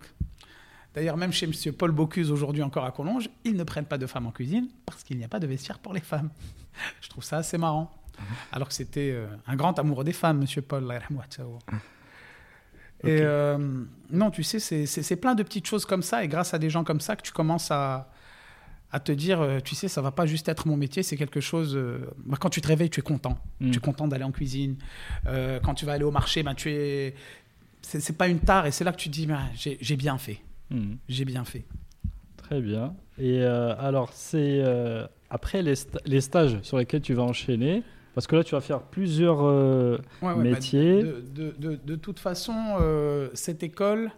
[0.95, 4.07] d'ailleurs même chez monsieur Paul Bocuse aujourd'hui encore à Collonges ils ne prennent pas de
[4.07, 6.29] femmes en cuisine parce qu'il n'y a pas de vestiaire pour les femmes
[7.01, 7.91] je trouve ça assez marrant
[8.51, 10.91] alors que c'était euh, un grand amoureux des femmes monsieur Paul
[11.29, 11.59] tchaou.
[13.03, 13.57] et euh,
[14.11, 16.83] non tu sais c'est- plein de petites choses comme ça et grâce à des gens
[16.83, 18.09] comme ça que tu commences à
[18.95, 21.39] à te dire, euh, tu sais, ça va pas juste être mon métier, c'est quelque
[21.41, 21.75] chose.
[21.75, 21.97] euh,
[22.27, 23.39] bah, quand tu te réveilles, tu es content.
[23.59, 23.71] Mm.
[23.71, 24.75] Tu es content d'aller en cuisine.
[25.25, 27.15] Euh, quand tu vas aller au marché, ben, tu es.
[27.81, 30.41] C'est pas une tare et c'est là que tu te dis, ben, j'ai bien fait.
[30.69, 30.97] Hmm.
[31.09, 31.65] J'ai bien fait.
[32.37, 32.93] Très bien.
[33.17, 34.61] Et alors, c'est
[35.31, 37.81] après les stages sur lesquels tu vas enchaîner,
[38.13, 41.01] Parce que là, tu vas faire plusieurs euh, Ouais, ouais, bah, métiers.
[41.03, 44.11] de, de- de- de toute façon, euh, cette école,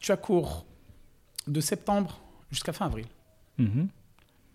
[0.00, 0.66] tu as cours
[1.46, 3.06] de septembre jusqu'à fin avril.
[3.58, 3.88] Mhm.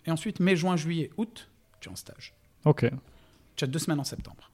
[0.06, 1.48] Et ensuite, mai, juin, juillet, août,
[1.80, 2.34] tu es en stage.
[2.64, 2.90] Ok,
[3.54, 4.50] Tu as deux semaines en septembre.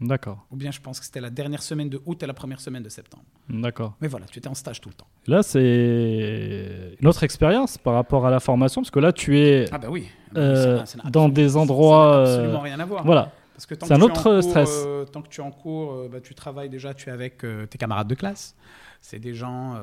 [0.00, 2.60] d'accord, Ou bien je pense que c'était la dernière semaine de août et la première
[2.60, 3.24] semaine de septembre.
[3.50, 3.94] d'accord.
[4.00, 5.06] Mais voilà, tu étais en stage tout le temps.
[5.26, 9.66] Là, c'est une autre expérience par rapport à la formation, parce que là, tu es
[9.72, 10.08] Ah bah oui.
[10.36, 13.04] Euh, Ça ça dans absolument- des ça endroits, absolument euh, rien à voir.
[13.04, 13.32] voilà.
[13.58, 14.82] C'est un autre cours, stress.
[14.86, 17.42] euh, tant que tu es en cours, euh, bah, tu travailles déjà, tu es avec
[17.42, 18.54] euh, tes camarades de classe.
[19.00, 19.76] C'est des gens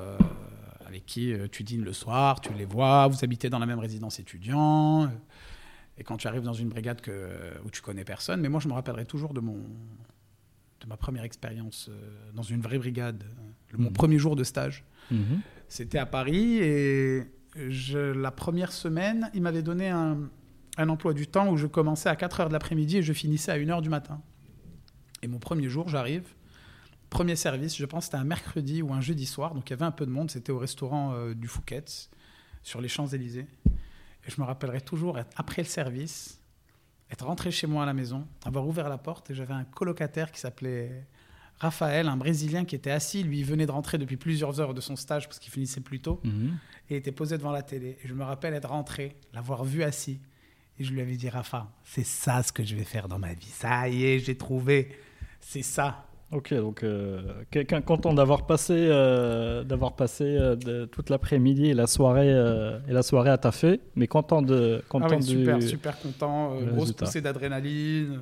[0.86, 4.20] avec qui tu dînes le soir, tu les vois, vous habitez dans la même résidence
[4.20, 5.10] étudiant.
[5.98, 7.30] et quand tu arrives dans une brigade que,
[7.66, 9.54] où tu connais personne, mais moi je me rappellerai toujours de, mon,
[10.82, 11.90] de ma première expérience
[12.36, 13.24] dans une vraie brigade,
[13.78, 13.94] mon Mhm.
[13.94, 14.84] premier jour de stage.
[15.10, 15.40] Mhm.
[15.68, 17.24] C'était à Paris et
[17.70, 20.18] je, la première semaine, il m'avait donné un,
[20.78, 23.52] un emploi du temps où je commençais à 4 heures de l'après-midi et je finissais
[23.52, 24.22] à 1 heure du matin.
[25.22, 26.24] Et mon premier jour, j'arrive,
[27.10, 29.76] premier service, je pense que c'était un mercredi ou un jeudi soir, donc il y
[29.76, 32.10] avait un peu de monde, c'était au restaurant euh, du Fouquet's
[32.64, 33.46] sur les Champs-Élysées.
[34.26, 36.40] Et je me rappellerai toujours, être après le service,
[37.12, 40.32] être rentré chez moi à la maison, avoir ouvert la porte et j'avais un colocataire
[40.32, 41.06] qui s'appelait
[41.60, 43.22] Raphaël, un Brésilien qui était assis.
[43.24, 46.00] Lui, il venait de rentrer depuis plusieurs heures de son stage parce qu'il finissait plus
[46.00, 46.58] tôt Mhm.
[46.90, 47.98] et était posé devant la télé.
[48.04, 50.20] Et je me rappelle être rentré, l'avoir vu assis.
[50.80, 53.34] Et je lui avais dit, Rafa, c'est ça ce que je vais faire dans ma
[53.34, 53.46] vie.
[53.46, 54.90] Ça y est, j'ai trouvé.
[55.40, 56.06] C'est ça.
[56.32, 61.74] Ok, donc euh, quelqu'un content d'avoir passé, euh, d'avoir passé euh, de- toute l'après-midi et
[61.76, 65.40] la soirée euh, et la soirée à taffer, mais content de Ah content oui, du.
[65.42, 66.56] super, super content.
[66.62, 67.06] grosse résultat.
[67.06, 68.20] poussée d'adrénaline.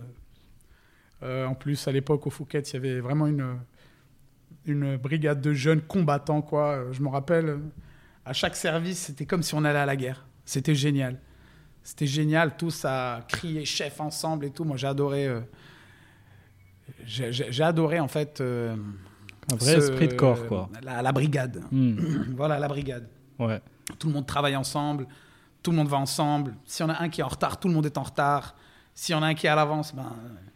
[1.24, 3.56] En plus, à l'époque, au Fouquet, il y avait vraiment une,
[4.66, 6.42] une brigade de jeunes combattants.
[6.42, 6.86] Quoi.
[6.92, 7.60] Je me rappelle,
[8.26, 10.26] à chaque service, c'était comme si on allait à la guerre.
[10.46, 11.20] C'était génial.
[11.84, 14.64] C'était génial, tous à crier chef ensemble et tout.
[14.64, 15.28] Moi, j'ai adoré.
[15.28, 15.40] euh,
[17.06, 18.40] j'ai j'ai- j'ai adoré, en fait.
[18.42, 18.76] euh,
[19.52, 20.70] Un vrai ce- esprit de corps, quoi.
[20.84, 21.62] La, la brigade.
[21.72, 21.96] Hmm,
[22.36, 23.08] voilà, la brigade.
[23.40, 23.60] Ouais.
[23.98, 25.08] Tout le monde travaille ensemble,
[25.64, 26.54] tout le monde va ensemble.
[26.66, 28.56] Si on a un qui est en retard, tout le monde est en retard.
[28.94, 30.12] Si on a un qui est à l'avance, ben,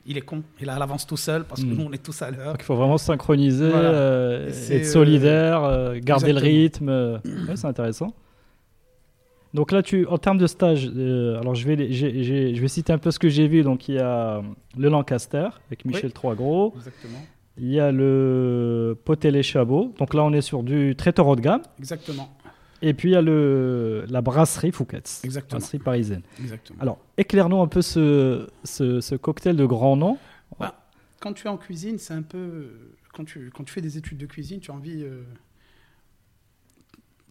[0.05, 0.43] il est con.
[0.61, 1.73] Il est à l'avance tout seul parce que Mm.
[1.75, 2.55] nous, on est tous à l'heure.
[2.59, 3.89] Il faut vraiment synchroniser, Voilà.
[3.89, 6.89] euh, être solidaire, euh, garder le rythme.
[7.25, 8.13] ouais, c'est intéressant.
[9.55, 12.97] Donc là, tu, en termes de stage, euh, alors je vais, je vais citer un
[12.97, 13.63] peu ce que j'ai vu.
[13.63, 14.43] Donc il y a
[14.77, 16.73] le Lancaster avec Michel Troisgros.
[16.75, 17.19] Exactement.
[17.57, 19.93] Il y a le Potelé Chabot.
[19.97, 21.61] Donc là, on est sur du traiteur haut de gamme.
[21.79, 22.37] Exactement.
[22.81, 25.59] Et puis il y a le, la brasserie Fouquet's, Exactement.
[25.59, 26.21] brasserie parisienne.
[26.41, 26.77] Exactement.
[26.81, 30.17] Alors, éclaire-nous un peu ce, ce, ce cocktail de grand nom.
[31.21, 32.67] Quand tu es en cuisine, c'est un peu.
[33.13, 35.01] Quand tu, quand tu fais des études de cuisine, tu as envie.
[35.03, 35.23] euh,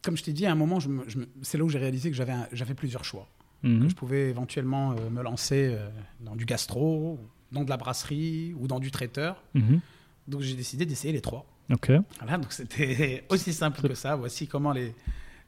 [0.05, 1.79] Comme je t'ai dit, à un moment, je me- je me- c'est là où j'ai
[1.79, 3.27] réalisé que j'avais plusieurs choix.
[3.63, 3.85] Mhm.
[3.85, 5.89] que je pouvais éventuellement euh, me lancer euh,
[6.21, 7.19] dans du gastro,
[7.51, 9.43] dans de la brasserie ou dans du traiteur.
[9.55, 9.81] Mhm.
[10.29, 11.47] Donc j'ai décidé d'essayer les trois.
[11.73, 11.91] Ok.
[12.21, 14.17] Voilà, donc c'était aussi simple que ça.
[14.17, 14.95] Voici comment les,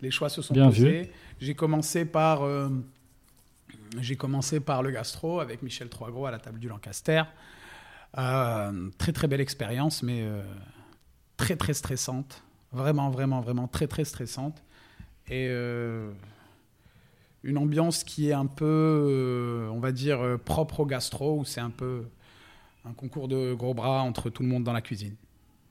[0.00, 1.10] les choix se sont Bien posés.
[1.42, 2.70] J'ai commencé par euh,
[4.00, 7.22] j'ai commencé par le gastro avec Michel Troisgros à la table du Lancaster.
[8.16, 10.42] Euh, très très belle expérience, mais euh,
[11.36, 12.42] très très stressante.
[12.72, 14.62] Vraiment vraiment vraiment très très stressante.
[15.28, 16.10] Et euh,
[17.42, 21.44] une ambiance qui est un peu, euh, on va dire, euh, propre au gastro, où
[21.44, 22.02] c'est un peu
[22.84, 25.14] un concours de gros bras entre tout le monde dans la cuisine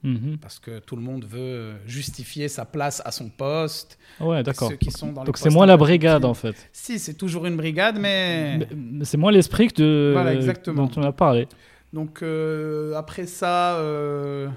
[0.04, 0.38] Mhm.
[0.40, 3.98] parce que tout le monde veut justifier sa place à son poste.
[4.20, 4.70] Ouais, d'accord.
[4.70, 6.56] Ceux qui sont dans les Donc c'est moins la brigade en fait.
[6.72, 8.58] Si, c'est toujours une brigade, mais...
[8.60, 10.36] Mais- mais C'est moins l'esprit de Voilà,
[10.74, 11.48] dont on a parlé.
[11.92, 14.48] Donc euh, après ça, euh,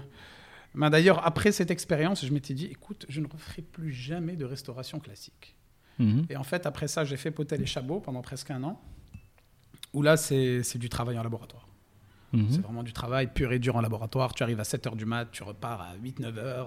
[0.74, 4.44] ben, d'ailleurs après cette expérience, je m'étais dit, écoute, je ne referai plus jamais de
[4.44, 5.56] restauration classique.
[5.98, 6.26] Mhm.
[6.30, 8.80] Et en fait, après ça, j'ai fait Potel et Chabot pendant presque un an,
[9.92, 11.66] où là, c'est c'est du travail en laboratoire.
[12.32, 12.46] Mhm.
[12.50, 14.34] C'est vraiment du travail pur et dur en laboratoire.
[14.34, 16.66] Tu arrives à 7h du mat, tu repars à 8-9h.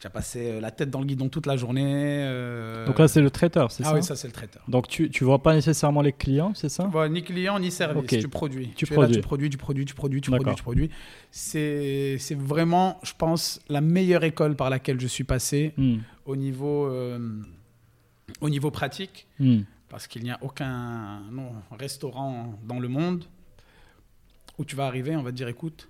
[0.00, 1.82] Tu as passé euh, la tête dans le guidon toute la journée.
[2.24, 4.62] euh, Donc là, c'est le traiteur, c'est ah ça oui, ça c'est le traiteur.
[4.68, 6.84] Donc tu tu vois pas nécessairement les clients, c'est ça?
[6.84, 8.20] Voilà, ni client ni service, Ok.
[8.20, 8.68] tu produis.
[8.76, 9.16] Tu là, produis.
[9.16, 10.90] tu produis, tu produis, tu produis, tu produis, tu produis.
[11.32, 16.02] C'est vraiment, je pense, la meilleure école par laquelle je suis passé Mhm.
[16.26, 17.18] au niveau, euh,
[18.40, 19.64] au niveau pratique, Mhm.
[19.88, 23.24] parce qu'il n'y a aucun non, restaurant dans le monde
[24.58, 25.88] où tu vas arriver, on va te dire, écoute,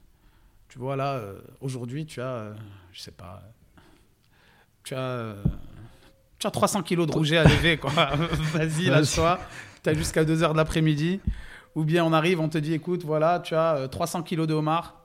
[0.68, 2.54] tu vois là, euh, aujourd'hui, tu as,
[2.92, 3.42] je sais pas,
[4.88, 5.42] tu as, euh,
[6.38, 7.90] tu as 300 kilos de rouget à lever, quoi.
[8.55, 9.38] Vas-y, lâche-toi.
[9.83, 11.20] Tu as jusqu'à 2 heures de l'après-midi.
[11.74, 14.55] Ou bien on arrive, on te dit, écoute, voilà, tu as euh, 300 kilos de
[14.55, 15.01] homard,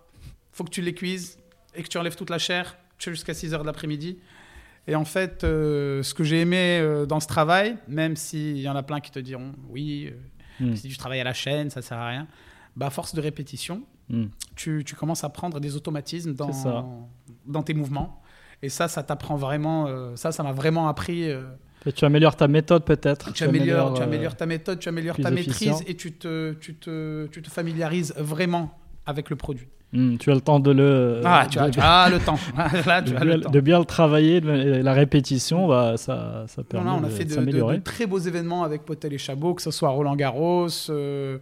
[0.52, 1.38] faut que tu les cuises
[1.76, 2.78] et que tu enlèves toute la chair.
[2.98, 4.18] Tu as jusqu'à 6 heures de l'après-midi.
[4.88, 8.68] Et en fait, euh, ce que j'ai aimé euh, dans ce travail, même s'il y
[8.70, 10.16] en a plein qui te diront, oui, euh,
[10.66, 10.76] Mhm.
[10.76, 12.28] c'est du travail à la chaîne, ça sert à rien.
[12.76, 14.26] bah, à force de répétition, Hmm.
[14.56, 17.08] tu, tu commences à prendre des automatismes dans,
[17.46, 18.22] dans tes mouvements.
[18.64, 19.86] Et ça, ça t'apprend vraiment.
[19.88, 21.30] euh, ça, ça m'a vraiment appris.
[21.30, 21.42] euh,
[21.86, 23.32] Et tu améliores ta méthode peut-être.
[23.34, 25.74] tu, améliores, tu améliores ta méthode, tu améliores ta efficient.
[25.74, 28.72] maîtrise et tu te, tu, te, tu te familiarises vraiment
[29.06, 29.68] avec le produit.
[29.92, 31.20] hmm, tu as le temps de le.
[31.26, 32.40] Ah, tu as, de- tu as le temps.
[32.88, 33.50] Là, de as bien, le temps.
[33.52, 37.26] de bien le travailler, la répétition, bah, ça, ça Non, permet non, on a fait
[37.26, 41.38] de très beaux événements avec Potel et Chabot, que ce soit Roland Garros, euh,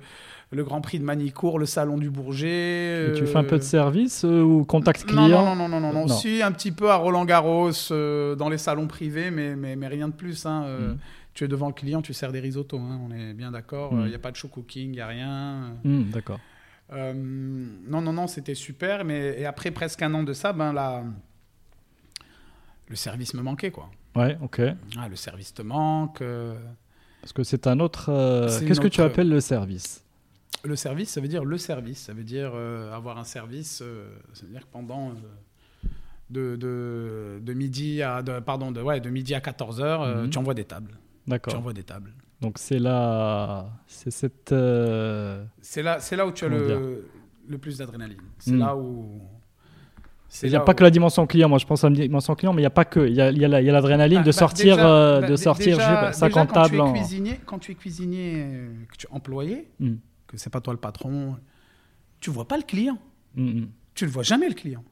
[0.52, 3.10] le Grand Prix de Manicourt, le Salon du Bourget.
[3.10, 5.80] Et tu euh, fais un peu de service euh, ou contact client non, non, non,
[5.80, 6.08] non, non.
[6.10, 9.88] Si, un petit peu à Roland Garros, euh, dans les salons privés, mais, mais, mais
[9.88, 10.46] rien de plus.
[10.46, 10.98] hein, euh, Mm.
[11.34, 13.92] Tu es devant le client, tu sers des risottos, hein, on est bien d'accord.
[13.94, 14.08] Il Mm.
[14.10, 15.76] n'y a pas de show cooking, il n'y a rien.
[15.86, 16.40] Hmm, D'accord.
[16.92, 19.06] Euh, non, non, non, c'était super.
[19.06, 21.06] Mais et après presque un an de ça, ben là,
[22.90, 23.90] le service me manquait, quoi.
[24.16, 24.62] Ouais, ok.
[25.00, 26.22] Ah, le service te manque.
[26.22, 26.56] euh,
[27.22, 28.10] Parce que c'est un autre.
[28.10, 30.04] euh, Qu'est-ce que tu appelles le service?
[30.64, 32.00] Le service, ça veut dire le service.
[32.04, 33.82] Ça veut dire euh, avoir un service.
[33.82, 35.88] euh, ça veut dire que pendant euh,
[36.30, 40.30] de, de, de midi à de, pardon de ouais de midi à 14 h Mhm.
[40.30, 40.92] tu envoies des tables.
[41.26, 41.56] Tu D'accord.
[41.56, 42.12] envoies des tables.
[42.42, 43.70] Donc c'est là.
[43.88, 44.54] C'est cette.
[45.62, 47.06] C'est là c'est là où tu as le,
[47.48, 48.22] le plus d'adrénaline.
[48.40, 48.60] C'est Mhm.
[48.60, 49.20] là où
[50.44, 52.36] Il n'y a pas où- que la dimension client, moi je pense à la dimension
[52.36, 53.00] client, mais il n'y a pas que.
[53.08, 55.36] Il y a, y a y a l'adrénaline Bah, de bah, sortir, déjà- bah, de
[55.36, 56.94] sortir déjà- je sais pas, déjà, 50 quand tu tables es en.
[56.94, 58.46] cuisinier, quand tu es cuisinier,
[58.92, 59.96] que tu es employé, Mm.
[60.32, 61.38] Que c'est pas toi le patron,
[62.20, 62.98] tu vois pas le client.
[63.36, 63.70] Mm, mm.
[63.94, 64.84] Tu le vois jamais le client.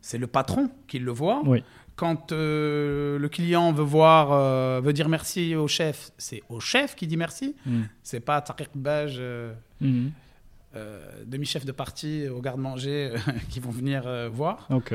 [0.00, 1.42] C'est le patron qui le voit.
[1.44, 1.64] Oui.
[1.96, 6.94] Quand euh, le client veut voir, euh, veut dire merci au chef, c'est au chef
[6.94, 7.56] qui dit merci.
[7.66, 7.82] Mm.
[8.02, 9.54] C'est pas Tariq Baj, euh,
[11.24, 13.14] demi-chef de parti au garde-manger
[13.48, 14.66] qui vont venir voir.
[14.70, 14.94] Ok,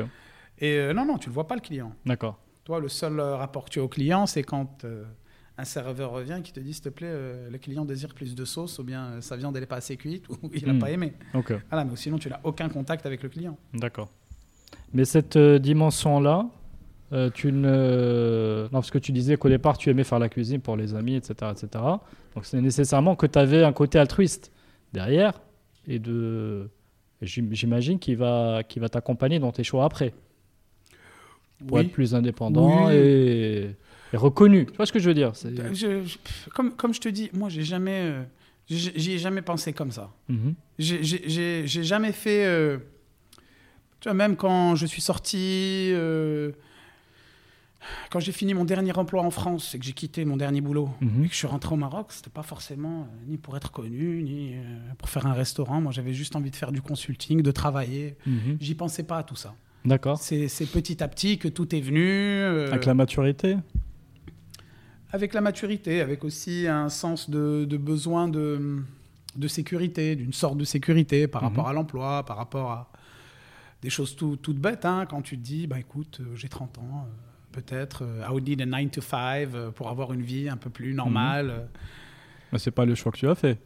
[0.58, 1.92] Et non, non, tu le vois pas le client.
[2.06, 2.38] d'accord.
[2.64, 4.84] Toi, le seul rapport que tu as au client, c'est quand
[5.58, 8.44] un serveur revient qui te dit, s'il te plaît, euh, le client désire plus de
[8.44, 10.78] sauce, ou bien euh, sa viande elle n'est pas assez cuite, ou il n'a Mm.
[10.78, 11.12] pas aimé.
[11.70, 13.56] Voilà, mais sinon, tu n'as aucun contact avec le client.
[13.74, 14.10] d'accord.
[14.92, 16.46] Mais cette euh, dimension-là,
[17.34, 18.62] tu ne.
[18.64, 21.16] Non, parce que tu disais qu'au départ, tu aimais faire la cuisine pour les amis,
[21.16, 21.34] etc.
[21.50, 21.68] etc.
[22.36, 24.52] Donc c'est nécessairement que tu avais un côté altruiste
[24.92, 25.40] derrière,
[25.88, 26.70] et de.
[27.22, 30.14] J'imagine qu'il va, va t'accompagner dans tes choix après,
[31.66, 31.84] pour Oui.
[31.84, 32.94] être plus indépendant Oui.
[32.94, 33.70] et,
[34.12, 34.66] et reconnu.
[34.66, 37.08] Tu vois ce que je veux dire c'est- Je- je- pff, comme, comme je te
[37.08, 38.22] dis, moi, j'ai jamais, euh,
[38.68, 40.10] j'ai- j'y ai jamais pensé comme ça.
[40.28, 40.54] Mhm.
[40.78, 42.44] J'ai- J'ai j'ai- j'ai jamais fait.
[42.46, 42.78] euh,
[44.00, 46.52] tu vois, même quand je suis sorti, euh,
[48.10, 50.90] quand j'ai fini mon dernier emploi en France et que j'ai quitté mon dernier boulot
[51.00, 51.24] Mhm.
[51.24, 54.22] et que je suis rentré au Maroc, c'était pas forcément euh, ni pour être connu,
[54.22, 54.60] ni euh,
[54.98, 55.80] pour faire un restaurant.
[55.80, 58.16] Moi, j'avais juste envie de faire du consulting, de travailler.
[58.26, 58.58] Mhm.
[58.60, 59.54] J'y pensais pas à tout ça.
[59.84, 60.18] D'accord.
[60.18, 62.02] C'est c'est petit à petit que tout est venu.
[62.06, 63.56] euh, Avec la maturité?
[65.12, 68.82] Avec la maturité, avec aussi un sens de, de besoin de,
[69.36, 71.48] de sécurité, d'une sorte de sécurité par Mhm.
[71.48, 72.90] rapport à l'emploi, par rapport à
[73.82, 74.84] des choses tout- toutes bêtes.
[74.84, 77.12] hein, quand tu te dis, bah, écoute, euh, j'ai 30 ans, euh,
[77.52, 80.56] peut-être, euh, I would need a 9 to 5 euh, pour avoir une vie un
[80.56, 81.50] peu plus normale.
[81.50, 81.66] euh.
[82.52, 83.58] Mais c'est pas le choix que tu as fait.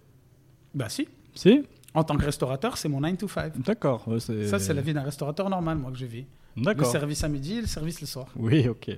[0.74, 3.60] Bah si, Si en tant que restaurateur, c'est mon 9 to 5.
[3.60, 4.06] D'accord.
[4.18, 6.26] Ça, c'est la vie d'un restaurateur normal, moi, que je vis.
[6.56, 6.86] Le D'accord.
[6.90, 8.26] service à midi et le service le soir.
[8.36, 8.90] Oui, ok.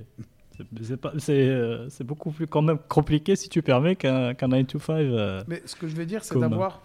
[1.18, 4.78] C'est- euh, c'est beaucoup plus quand même compliqué, si tu permets, qu'un qu'un 9 to
[4.78, 4.92] 5.
[4.94, 5.42] euh.
[5.48, 6.82] Mais ce que je veux dire, c'est Comme- d'avoir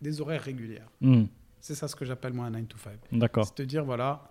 [0.00, 0.88] des horaires régulières.
[1.00, 1.24] Hmm,
[1.60, 2.92] C'est ça ce que j'appelle, moi, un 9 to 5.
[3.12, 3.44] D'accord.
[3.46, 4.30] C'est de dire, voilà,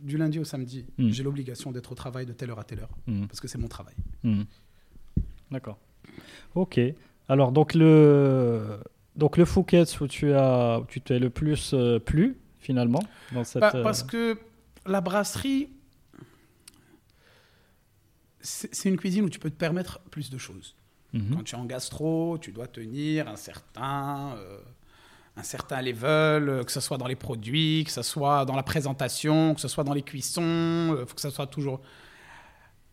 [0.00, 1.10] du lundi au samedi, Mm.
[1.10, 3.58] j'ai l'obligation d'être au travail de telle heure à telle heure, Hmm, parce que c'est
[3.58, 3.94] mon travail.
[4.24, 4.42] hmm.
[5.50, 5.78] D'accord.
[6.54, 6.80] Ok.
[7.28, 8.80] Alors, donc le,
[9.16, 13.44] donc le Phuket où tu as, où tu t'es le plus euh, plu, finalement, dans
[13.44, 13.60] cette.
[13.60, 14.36] Bah, euh, Parce que
[14.86, 15.68] la brasserie,
[18.42, 20.74] c'est une cuisine où tu peux te permettre plus de choses.
[21.12, 24.58] mhm, Quand tu es en gastro, tu dois tenir un certain, euh,
[25.36, 28.62] un certain level, euh, que ce soit dans les produits, que ce soit dans la
[28.62, 31.80] présentation, que ce soit dans les cuissons, il faut que ça soit toujours...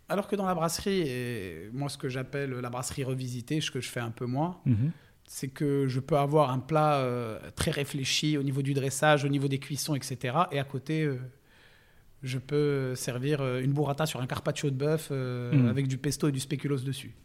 [0.10, 3.82] Alors que dans la brasserie, et moi ce que j'appelle la brasserie revisitée, ce que
[3.82, 4.92] je fais un peu moi, mhm.
[5.26, 9.28] c'est que je peux avoir un plat euh, très réfléchi au niveau du dressage, au
[9.28, 10.38] niveau des cuissons, etc.
[10.52, 11.20] Et à côté, euh,
[12.24, 15.68] je peux servir euh, une burrata sur un carpaccio de bœuf euh, Mm.
[15.68, 17.16] avec du pesto et du spéculoos dessus.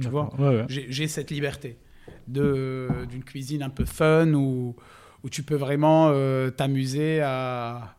[0.00, 0.64] Tu vois Ouais, ouais.
[0.68, 1.78] J'ai cette liberté
[2.26, 4.74] d'une cuisine un peu fun où,
[5.22, 7.94] où tu peux vraiment euh, t'amuser à,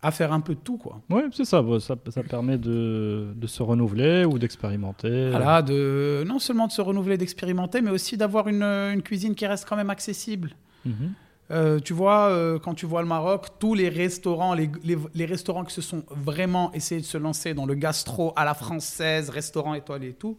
[0.00, 0.78] à faire un peu de tout.
[0.78, 1.02] Quoi.
[1.10, 1.96] Ouais, c'est ça, ça.
[2.08, 5.30] Ça permet de, de se renouveler ou d'expérimenter.
[5.30, 9.46] Voilà, de, non seulement de se renouveler, d'expérimenter, mais aussi d'avoir une, une cuisine qui
[9.46, 10.52] reste quand même accessible.
[10.86, 11.12] Mhm.
[11.50, 15.26] Euh, tu vois, euh, quand tu vois le Maroc, tous les restaurants, les, les- les
[15.26, 19.28] restaurants qui se sont vraiment essayés de se lancer dans le gastro à la française,
[19.28, 20.38] restaurant étoilé et tout,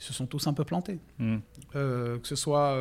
[0.00, 0.98] ils se sont tous un peu plantés.
[1.18, 1.40] Mhm.
[1.76, 2.76] Euh, que ce soit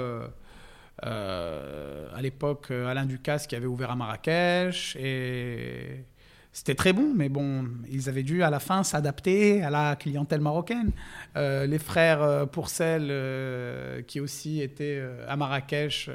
[1.02, 6.04] à l'époque Alain Ducasse qui avait ouvert à Marrakech et
[6.52, 10.40] c'était très bon, mais bon, ils avaient dû à la fin s'adapter à la clientèle
[10.42, 10.92] marocaine.
[11.36, 16.10] les frères Pourcel, qui aussi étaient à Marrakech,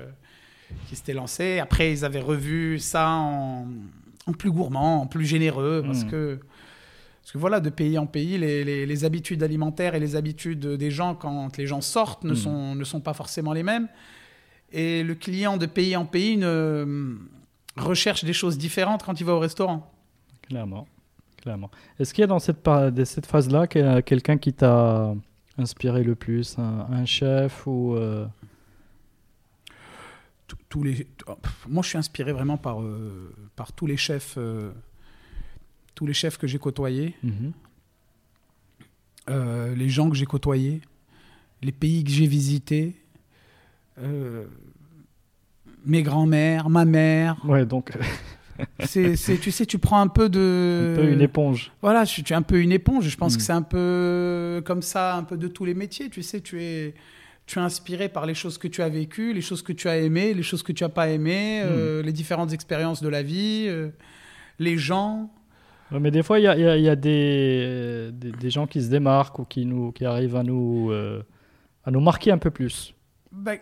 [0.88, 1.58] qui s'étaient lancés.
[1.58, 3.66] Après, ils avaient revu ça en,
[4.38, 6.10] plus gourmand, en plus généreux, parce mmh.
[6.10, 6.40] que
[7.28, 11.14] parce que voilà, de pays en pays, les, habitudes alimentaires et les habitudes des gens
[11.14, 12.36] quand les gens sortent ne, hmm.
[12.36, 13.86] sont, ne sont pas forcément les mêmes.
[14.72, 17.18] Et le client de pays en pays ne
[17.76, 19.92] recherche des choses différentes quand il va au restaurant.
[20.48, 20.86] Clairement.
[21.42, 21.70] Clairement.
[22.00, 22.66] Est-ce qu'il y a dans cette,
[23.04, 25.14] cette phase-là quelqu'un qui t'a
[25.58, 27.94] inspiré le plus Un, chef ou.
[27.94, 28.24] Euh?
[30.68, 31.06] Tous les,
[31.68, 34.34] moi, je suis inspiré vraiment par, euh, par tous les chefs.
[34.38, 34.70] Euh,
[35.94, 37.52] tous les chefs que j'ai côtoyés, mhm.
[39.28, 40.80] euh, les gens que j'ai côtoyés,
[41.60, 42.94] les pays que j'ai visités,
[45.84, 47.44] mes grands-mères, ma mère.
[47.44, 47.92] Ouais, donc.
[48.84, 50.94] c'est, tu sais, tu prends un peu de.
[50.94, 51.72] Un peu une éponge.
[51.82, 53.08] Voilà, tu es un peu une éponge.
[53.08, 53.44] Je pense que mm.
[53.44, 56.10] c'est un peu comme ça, un peu de tous les métiers.
[56.10, 56.94] Tu sais, tu es,
[57.48, 59.96] tu es inspiré par les choses que tu as vécues, les choses que tu as
[59.96, 62.06] aimées, les choses que tu n'as pas aimées, euh, mm.
[62.06, 63.68] les différentes expériences de la vie,
[64.58, 65.30] les gens
[65.90, 66.48] mais des fois, il y
[66.88, 71.22] a, des, des, gens qui se démarquent ou qui, nous, qui arrivent à nous, euh,
[71.84, 72.94] à nous marquer un peu plus.
[73.32, 73.54] Bah,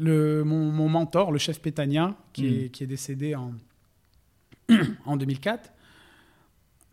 [0.00, 2.70] le, mon, mon, mentor, le chef Pétania, qui, est, hmm.
[2.70, 3.52] qui est décédé en,
[5.04, 5.72] en 2004,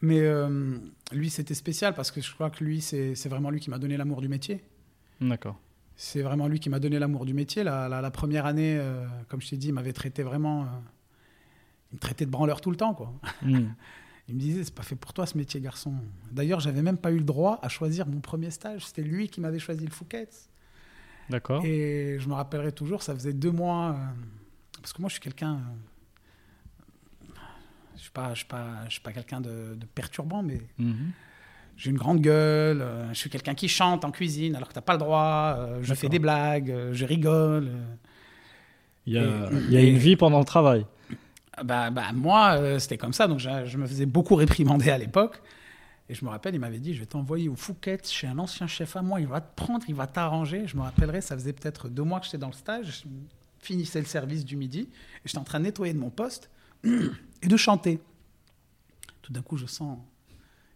[0.01, 0.77] mais euh,
[1.11, 3.97] lui, c'était spécial parce que je crois que lui, c'est vraiment lui qui m'a donné
[3.97, 4.63] l'amour du métier.
[5.21, 5.59] D'accord.
[5.95, 7.63] C'est vraiment lui qui m'a donné l'amour du métier.
[7.63, 10.67] La, la, première année, euh, comme je t'ai dit, il m'avait traité vraiment
[11.91, 13.13] il me traitait de branleur tout le temps, quoi.
[13.41, 13.67] Hmm.
[14.27, 15.93] il me disait, c'est pas fait pour toi ce métier, garçon.
[16.31, 18.85] D'ailleurs, j'avais même pas eu le droit à choisir mon premier stage.
[18.85, 20.27] C'était lui qui m'avait choisi le Fouquet.
[21.29, 21.63] D'accord.
[21.65, 23.91] Et je me rappellerai toujours, ça faisait deux mois.
[23.91, 24.05] Euh,
[24.81, 25.61] parce que moi, je suis quelqu'un.
[27.95, 30.61] Euh, je suis pas, je suis pas, suis pas quelqu'un de, perturbant, mais.
[30.77, 31.11] Mhm.
[31.77, 34.77] J'ai une grande gueule, euh, je suis quelqu'un qui chante en cuisine alors que tu
[34.77, 37.69] n'as pas le droit, je fais des blagues, je rigole.
[39.05, 40.85] Il y a, il y a une vie pendant le travail
[41.63, 43.27] bah, bah, moi, euh, c'était comme ça.
[43.27, 45.41] Donc, je, me faisais beaucoup réprimander à l'époque.
[46.07, 48.67] Et je me rappelle, il m'avait dit Je vais t'envoyer au Fouquet chez un ancien
[48.67, 49.19] chef à moi.
[49.19, 50.67] Il va te prendre, il va t'arranger.
[50.67, 53.03] Je me rappellerai, ça faisait peut-être deux mois que j'étais dans le stage.
[53.03, 53.09] Je
[53.59, 54.89] finissais le service du midi.
[54.91, 56.49] Et j'étais en train de nettoyer de mon poste
[57.41, 57.99] et de chanter.
[59.21, 59.99] Tout d'un coup, je sens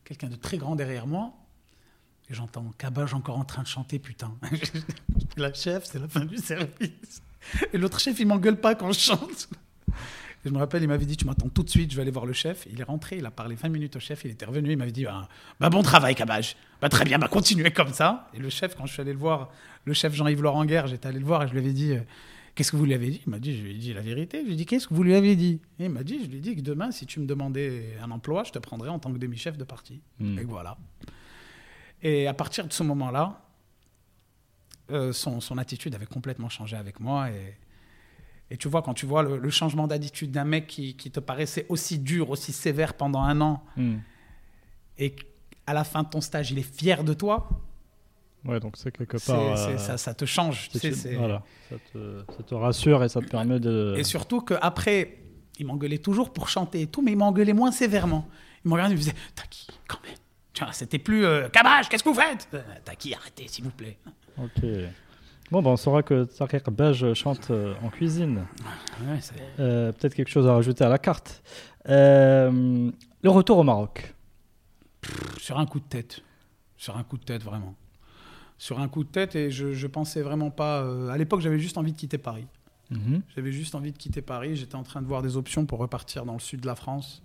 [0.03, 1.33] quelqu'un de très grand derrière moi.
[2.29, 4.31] Et j'entends Cabage encore en train de chanter, putain.
[5.37, 7.21] la chef, c'est la fin du service.
[7.73, 9.49] Et l'autre chef, il m'engueule pas quand je chante
[10.45, 12.25] je me rappelle, il m'avait dit Tu m'attends tout de suite, je vais aller voir
[12.25, 12.65] le chef.
[12.71, 14.91] Il est rentré, il a parlé 20 minutes au chef, il était revenu, il m'avait
[14.91, 15.05] dit
[15.59, 16.55] bah, bon travail, Cabage.
[16.81, 18.29] Bah, très bien, bah, continuez comme ça.
[18.33, 19.49] Et le chef, quand je suis allé le voir,
[19.85, 21.99] le chef Jean-Yves Laurent Guerre, j'étais allé le voir et je lui avais dit euh,
[22.55, 23.21] Qu'est-ce que vous lui avez dit?
[23.25, 24.39] Il m'a dit Je lui ai dit la vérité.
[24.41, 25.59] Je lui ai dit Qu'est-ce que vous lui avez dit?
[25.79, 28.11] Et il m'a dit Je lui ai dit que demain, si tu me demandais un
[28.11, 30.01] emploi, je te prendrais en tant que demi-chef de parti.
[30.19, 30.37] Hmm.
[30.39, 30.77] Et voilà.
[32.01, 33.41] Et à partir de ce moment-là,
[34.91, 37.55] euh, son, son attitude avait complètement changé avec moi et
[38.51, 41.99] et tu vois, quand tu vois le, changement d'attitude d'un mec qui, te paraissait aussi
[41.99, 43.97] dur, aussi sévère pendant un an, hmm.
[44.97, 45.15] et
[45.67, 47.49] à la fin de ton stage, il est fier de toi.
[48.45, 49.39] Ouais, donc c'est quelque part.
[49.39, 50.69] Euh, ça, ça, te change.
[50.69, 53.95] Tu sais, voilà, ça te, ça te, rassure et ça te permet de.
[53.97, 55.17] Et surtout qu'après,
[55.57, 58.27] il m'engueulait toujours pour chanter et tout, mais il m'engueulait moins sévèrement.
[58.65, 60.15] Il me il me disait Taki, quand même.
[60.73, 62.49] C'était plus euh, Cabage, qu'est-ce que vous faites?
[62.53, 63.97] Euh, Taki, arrêtez, s'il vous plaît.
[64.37, 64.61] Ok.
[65.51, 68.45] Bon, ben, on saura que Tariq Baj chante euh, en cuisine.
[69.59, 71.41] Euh, peut-être quelque chose à rajouter à la carte.
[71.87, 72.91] Euh,
[73.23, 74.13] le retour au Maroc.
[75.37, 76.21] sur un coup de tête.
[76.77, 77.73] Sur un coup de tête, vraiment.
[78.59, 80.81] Sur un coup de tête, et je, pensais vraiment pas.
[81.11, 82.45] à l'époque, j'avais juste envie de quitter Paris.
[82.91, 83.21] Mhm.
[83.35, 84.55] J'avais juste envie de quitter Paris.
[84.55, 87.23] J'étais en train de voir des options pour repartir dans le sud de la France,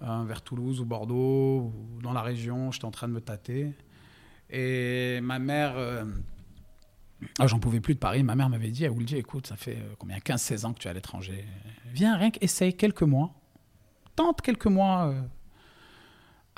[0.00, 2.70] vers Toulouse ou Bordeaux, ou dans la région.
[2.70, 3.74] J'étais en train de me tâter.
[4.50, 5.74] Et ma mère
[7.38, 8.22] ah, j'en pouvais plus de Paris.
[8.22, 10.90] Ma mère m'avait dit, dit écoute, ça fait euh, combien 15-16 ans que tu es
[10.90, 11.44] à l'étranger.
[11.86, 13.34] Viens, rien qu'essaye quelques mois.
[14.16, 15.22] Tente quelques mois euh,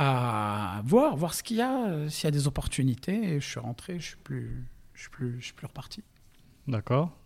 [0.02, 3.34] à voir, voir ce qu'il y a, euh, s'il y a des opportunités.
[3.34, 6.02] Et je suis rentré, je suis plus, je suis plus, je suis plus reparti.
[6.66, 7.16] D'accord.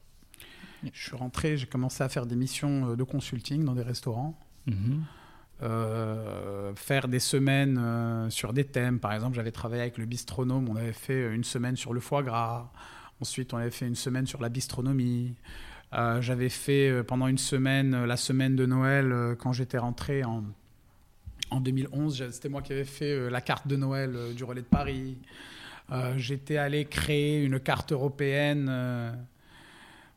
[0.92, 4.38] Je suis rentré, j'ai commencé à faire des missions de consulting dans des restaurants.
[4.66, 5.04] Mhm.
[6.76, 9.00] faire des semaines sur des thèmes.
[9.00, 12.22] Par exemple, j'avais travaillé avec le bistronome, on avait fait une semaine sur le foie
[12.22, 12.70] gras.
[13.20, 15.34] Ensuite, on avait fait une semaine sur la bistronomie.
[15.92, 20.24] Euh, j'avais fait euh, pendant une semaine euh, la semaine de Noël quand j'étais rentré
[20.24, 20.42] en,
[21.50, 22.30] en 2011.
[22.30, 25.16] C'était moi qui avais fait la carte de Noël du relais de Paris.
[25.92, 29.12] Euh, J'étais allé créer une carte européenne euh,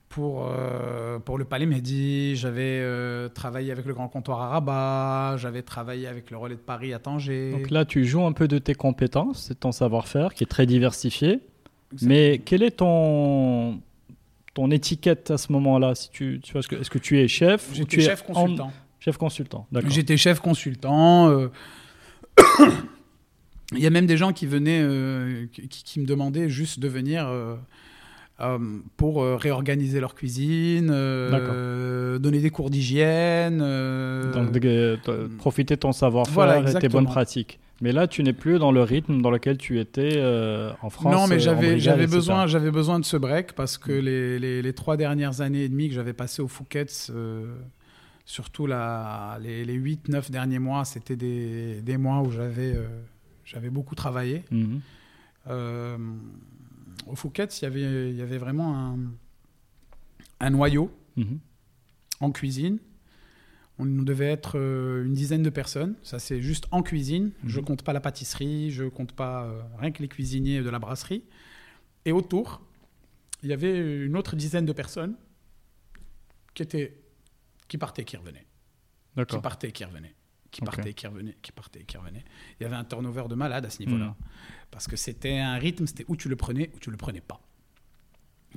[0.10, 2.36] pour, euh, pour le Palais Mehdi.
[2.36, 5.38] J'avais euh, travaillé avec le Grand Comptoir à Rabat.
[5.38, 7.52] J'avais travaillé avec le Relais de Paris à Tanger.
[7.52, 10.66] Donc là, tu joues un peu de tes compétences, c'est ton savoir-faire qui est très
[10.66, 11.42] diversifié.
[12.02, 13.80] Mais quelle est ton,
[14.54, 15.94] ton étiquette à ce moment-là?
[15.96, 18.72] Si tu, tu vois, Est-ce que, tu es chef ou tu es chef en- consultant.
[19.00, 19.90] Chef consultant, d'accord.
[19.92, 21.30] J'étais chef consultant.
[21.30, 21.48] euh,
[23.74, 26.88] Il y a même des gens qui venaient, euh, qui, qui me demandaient juste de
[26.88, 27.56] venir euh,
[28.98, 33.60] pour réorganiser leur cuisine, donner des cours d'hygiène.
[34.34, 34.58] Donc,
[35.38, 37.60] profiter de ton savoir-faire Voilà, et tes bonnes pratiques.
[37.82, 41.14] Mais là, tu n'es plus dans le rythme dans lequel tu étais euh, en France.
[41.14, 44.04] non, mais j'avais besoin j'avais besoin de ce break parce que Mm.
[44.06, 47.46] les, les, les trois dernières années et demie que j'avais passées au Fouquet's, euh,
[48.30, 52.88] surtout la, les, les 8-9 derniers mois, c'était des, des mois où j'avais euh,
[53.44, 54.44] j'avais beaucoup travaillé.
[54.52, 54.82] Mhm.
[55.48, 55.98] Euh,
[57.08, 59.00] au Fouquet's, il y avait, il y avait vraiment un,
[60.40, 61.40] un noyau Mhm.
[62.20, 62.78] en cuisine.
[63.80, 65.96] On devait être euh, une dizaine de personnes.
[66.04, 67.32] Ça, c'est juste en cuisine.
[67.46, 67.66] Je Mhm.
[67.66, 71.24] compte pas la pâtisserie, je compte pas euh, rien que les cuisiniers de la brasserie.
[72.06, 72.62] Et autour,
[73.42, 75.16] il y avait une autre dizaine de personnes
[76.54, 76.99] qui étaient
[77.70, 78.46] qui partaient, qui revenaient,
[79.28, 80.16] qui partaient, qui revenaient,
[80.52, 80.66] qui Ok.
[80.66, 82.26] partaient, qui revenaient, qui partaient, qui revenaient.
[82.60, 84.08] Il y avait un turnover de malade à ce niveau-là.
[84.08, 84.16] Mhm.
[84.72, 87.40] Parce que c'était un rythme, c'était où tu le prenais, où tu le prenais pas.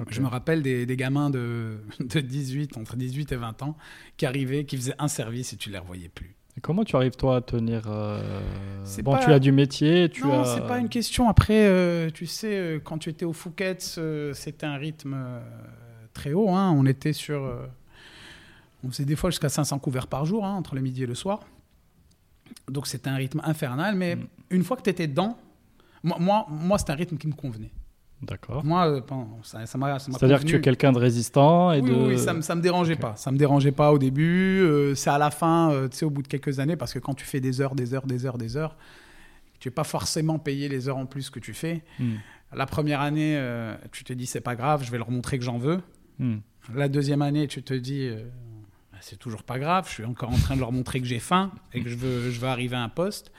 [0.00, 0.08] Ok.
[0.10, 3.76] Je me rappelle des, des gamins de, de 18, entre 18 et 20 ans,
[4.16, 6.34] qui arrivaient, qui faisaient un service et tu les revoyais plus.
[6.56, 7.82] Et comment tu arrives, toi, à tenir.
[7.86, 8.40] euh,
[9.02, 10.54] Bon, pas- tu as du métier, tu non, as.
[10.54, 11.28] c'est pas une question.
[11.28, 15.16] Après, euh, tu sais, euh, quand tu étais au Fouquet's, euh, c'était un rythme
[16.14, 16.50] très haut.
[16.50, 16.70] hein.
[16.76, 17.42] On était sur.
[18.84, 21.14] On faisait des fois jusqu'à 500 couverts par jour, hein, entre le midi et le
[21.14, 21.40] soir.
[22.70, 23.94] Donc c'était un rythme infernal.
[23.96, 24.26] Mais Mm.
[24.50, 25.36] une fois que tu étais dedans,
[26.02, 27.70] moi, moi, moi c'était un rythme qui me convenait.
[28.22, 28.64] D'accord.
[28.64, 29.00] Moi, euh,
[29.42, 31.94] ça ça m'a C'est-à-dire que tu es quelqu'un de résistant et oui, de.
[31.94, 33.16] oui, ça, me, ça me dérangeait pas.
[33.16, 34.60] Ça me dérangeait pas au début.
[34.62, 37.00] euh, c'est à la fin, euh, tu sais, au bout de quelques années, parce que
[37.00, 38.76] quand tu fais des heures, des heures, des heures, des heures,
[39.58, 41.82] tu n'es pas forcément payé les heures en plus que tu fais.
[41.98, 42.14] Hmm.
[42.54, 45.44] La première année, euh, tu te dis c'est pas grave, je vais leur montrer que
[45.44, 45.80] j'en veux.
[46.20, 46.36] Hmm.
[46.74, 48.08] La deuxième année, tu te dis
[49.02, 51.52] c'est toujours pas grave, je suis encore en train de leur montrer que j'ai faim
[51.74, 53.32] et que je veux, je veux arriver à un poste.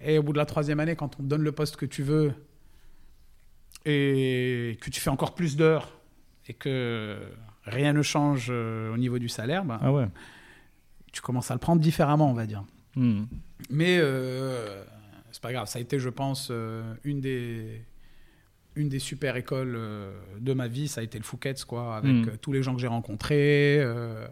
[0.00, 2.02] Et au bout de la troisième année, quand on te donne le poste que tu
[2.02, 2.32] veux
[3.86, 5.92] et que tu fais encore plus d'heures
[6.48, 7.18] et que
[7.64, 10.06] rien ne change euh, au niveau du salaire, ben, Ah ouais.
[11.12, 12.64] tu commences à le prendre différemment, on va dire.
[12.96, 13.24] Hmm.
[13.70, 14.84] Mais euh,
[15.32, 17.82] c'est pas grave, ça a été, je pense, euh, une des
[18.76, 19.78] une des super écoles
[20.40, 22.28] de ma vie, ça a été le Fouquet's, quoi, avec Mm.
[22.28, 24.26] euh, tous les gens que j'ai rencontrés, euh,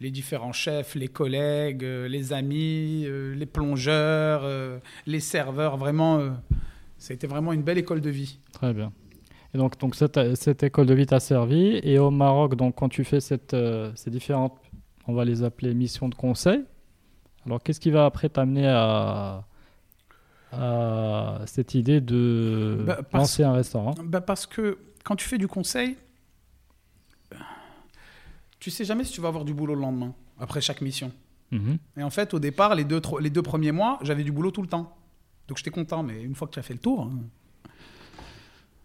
[0.00, 6.20] les différents chefs, les collègues, euh, les amis, euh, les plongeurs, euh, les serveurs, vraiment,
[6.98, 8.38] ça a été vraiment une belle école de vie.
[8.52, 8.92] Très bien.
[9.54, 11.80] Et donc, donc cette, cette école de vie t'a servi.
[11.82, 13.56] Et au Maroc, donc, quand tu fais cette,
[13.96, 14.56] ces différentes,
[15.06, 16.64] on va les appeler missions de conseil,
[17.46, 19.44] alors qu'est-ce qui va après t'amener à,
[20.52, 23.94] à cette idée de Bah, parce- lancer un restaurant?
[24.04, 25.96] Bah, parce que quand tu fais du conseil,
[28.58, 31.12] tu sais jamais si tu vas avoir du boulot le lendemain, après chaque mission.
[31.50, 31.78] Mhm.
[31.96, 34.62] Et en fait, au départ, les deux, les deux premiers mois, j'avais du boulot tout
[34.62, 34.96] le temps.
[35.46, 37.18] Donc j'étais content, mais une fois que tu as fait le tour, hein,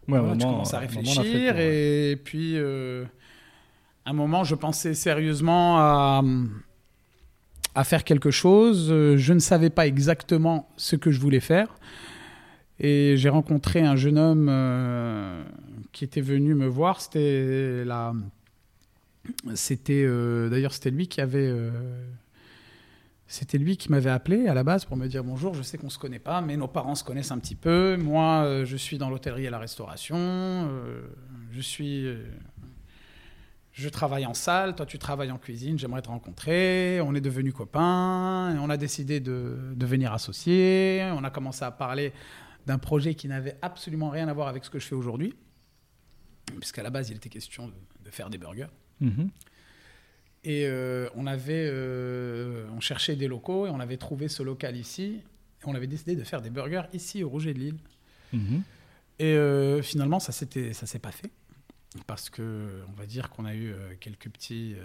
[0.07, 1.21] Ouais, voilà, tu commences à réfléchir.
[1.24, 2.11] tour, ouais.
[2.11, 3.05] et puis, euh,
[4.05, 6.21] à un moment, je pensais sérieusement à,
[7.74, 8.89] à faire quelque chose.
[8.89, 11.67] Je ne savais pas exactement ce que je voulais faire.
[12.80, 15.41] Et j'ai rencontré un jeune homme euh,
[15.93, 16.99] qui était venu me voir.
[16.99, 18.13] C'était la...
[19.55, 21.71] C'était euh, d'ailleurs c'était lui qui avait euh,
[23.28, 25.53] c'était lui qui m'avait appelé à la base pour me dire bonjour.
[25.53, 27.97] Je sais qu'on se connaît pas, mais nos parents se connaissent un petit peu.
[27.97, 30.69] Moi, euh, je suis dans l'hôtellerie et la restauration.
[31.51, 32.05] je suis
[33.71, 36.99] je travaille en salle, toi tu travailles en cuisine, j'aimerais te rencontrer.
[37.01, 41.09] On est devenus copains, on a décidé de devenir associés.
[41.17, 42.13] On a commencé à parler
[42.65, 45.34] d'un projet qui n'avait absolument rien à voir avec ce que je fais aujourd'hui,
[46.59, 47.71] puisqu'à la base il était question
[48.03, 48.67] de faire des burgers.
[49.02, 49.30] Mhm.
[50.44, 54.76] Et euh, on avait, euh, on cherchait des locaux et on avait trouvé ce local
[54.76, 55.22] ici.
[55.62, 57.78] Et on avait décidé de faire des burgers ici au Rouget de Lille.
[58.34, 58.64] Mhm.
[59.20, 61.32] Et euh, finalement, ça s'était, ça s'est pas fait
[62.08, 64.76] parce que on va dire qu'on a eu quelques petits,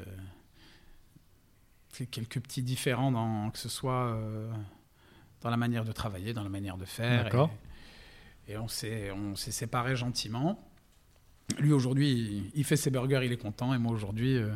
[2.11, 4.21] quelques petits différends dans que ce soit
[5.41, 7.25] dans la manière de travailler, dans la manière de faire.
[7.25, 7.51] D'accord.
[8.47, 10.68] Et, et on s'est, on s'est séparés gentiment.
[11.59, 14.49] Lui aujourd'hui, il, fait ses burgers, il est content, et moi aujourd'hui, euh,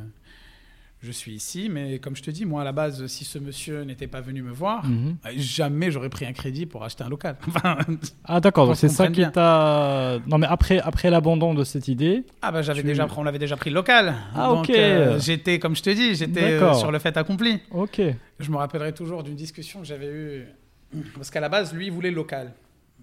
[1.00, 3.82] je suis ici, mais comme je te dis, moi à la base, si ce monsieur
[3.82, 5.16] n'était pas venu me voir, Mhm.
[5.26, 7.36] euh, jamais j'aurais pris un crédit pour acheter un local.
[8.26, 10.18] Ah d'accord, c'est ça qui t'a...
[10.26, 13.38] Non mais après, après l'abandon de cette idée, ah bah j'avais Tu- déjà, on avait
[13.38, 14.14] déjà pris le local.
[14.34, 14.70] Ah, Donc, ok.
[14.76, 17.58] euh, j'étais, comme je te dis, j'étais euh, sur le fait accompli.
[17.70, 18.00] ok.
[18.38, 20.46] Je me rappellerai toujours d'une discussion que j'avais eue,
[21.14, 22.52] parce qu'à la base, lui, il voulait le local.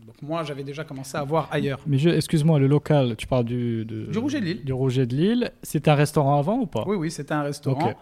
[0.06, 1.80] Donc moi, j'avais déjà commencé à voir ailleurs.
[1.86, 3.86] Mais excuse-moi, le local, tu parles du...
[3.86, 4.64] de- Du Rouget de Lille.
[4.66, 5.52] Du Rouget de Lille.
[5.64, 6.84] C'était un restaurant avant ou pas?
[6.88, 7.94] Oui, oui, c'était un restaurant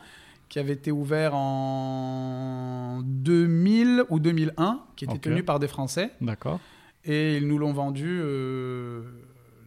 [0.50, 5.22] qui avait été ouvert en 2000 ou 2001, qui était Ok.
[5.22, 6.12] tenu par des Français.
[6.22, 6.60] D'accord,
[7.04, 9.02] Et ils nous l'ont vendu euh,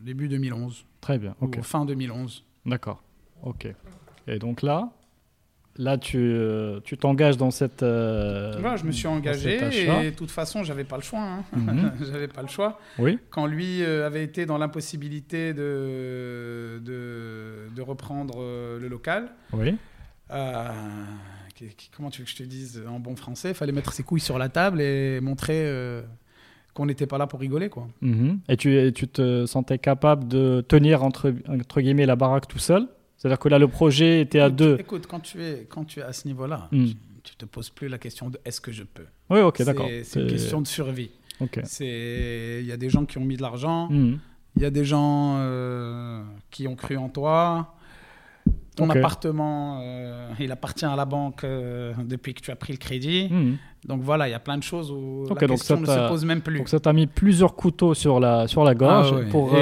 [0.02, 1.56] début 2011, très bien, ok.
[1.58, 2.44] ou fin 2011.
[2.66, 3.02] D'accord,
[3.42, 3.68] ok.
[4.26, 4.90] Et donc là,
[5.76, 7.82] là tu euh, tu t'engages dans cette...
[7.82, 9.58] euh, Voilà, je me suis engagé
[10.06, 11.20] et de toute façon, j'avais pas le choix.
[11.20, 11.44] hein.
[11.56, 11.92] Mhm.
[12.12, 12.78] j'avais pas le choix.
[12.98, 19.30] Oui, Quand lui euh, avait été dans l'impossibilité de, de, de reprendre euh, le local,
[19.52, 19.76] oui.
[20.32, 20.68] euh,
[21.96, 24.20] comment tu veux que je te dise en bon français, il fallait mettre ses couilles
[24.20, 25.70] sur la table et montrer
[26.72, 27.68] qu'on n'était pas là pour rigoler.
[27.68, 27.88] quoi.
[28.00, 28.40] Mhm.
[28.48, 32.58] Et tu, et tu te sentais capable de tenir entre, entre guillemets la baraque tout
[32.58, 32.86] seul?
[33.20, 34.78] C'est-à-dire que là, le projet était à deux.
[34.80, 36.86] Écoute, quand tu es, quand tu es à ce niveau-là, Mm.
[36.86, 39.04] tu, tu te poses plus la question de est-ce que je peux.
[39.28, 39.86] Oui, ok, d'accord.
[40.04, 41.10] C'est une question de survie.
[41.38, 41.60] Ok.
[41.64, 44.18] C'est, il y a des gens qui ont mis de l'argent, Mhm.
[44.56, 47.74] il y a des gens euh, qui ont cru en toi.
[48.76, 52.78] Ton appartement, euh, il appartient à la banque euh, depuis que tu as pris le
[52.78, 53.28] crédit.
[53.30, 53.56] Mhm.
[53.86, 56.08] Donc voilà, il y a plein de choses où Ok, la question ça ne se
[56.08, 56.56] pose même plus.
[56.58, 59.54] Donc ça t'a mis plusieurs couteaux sur la, sur la gorge Ah pour,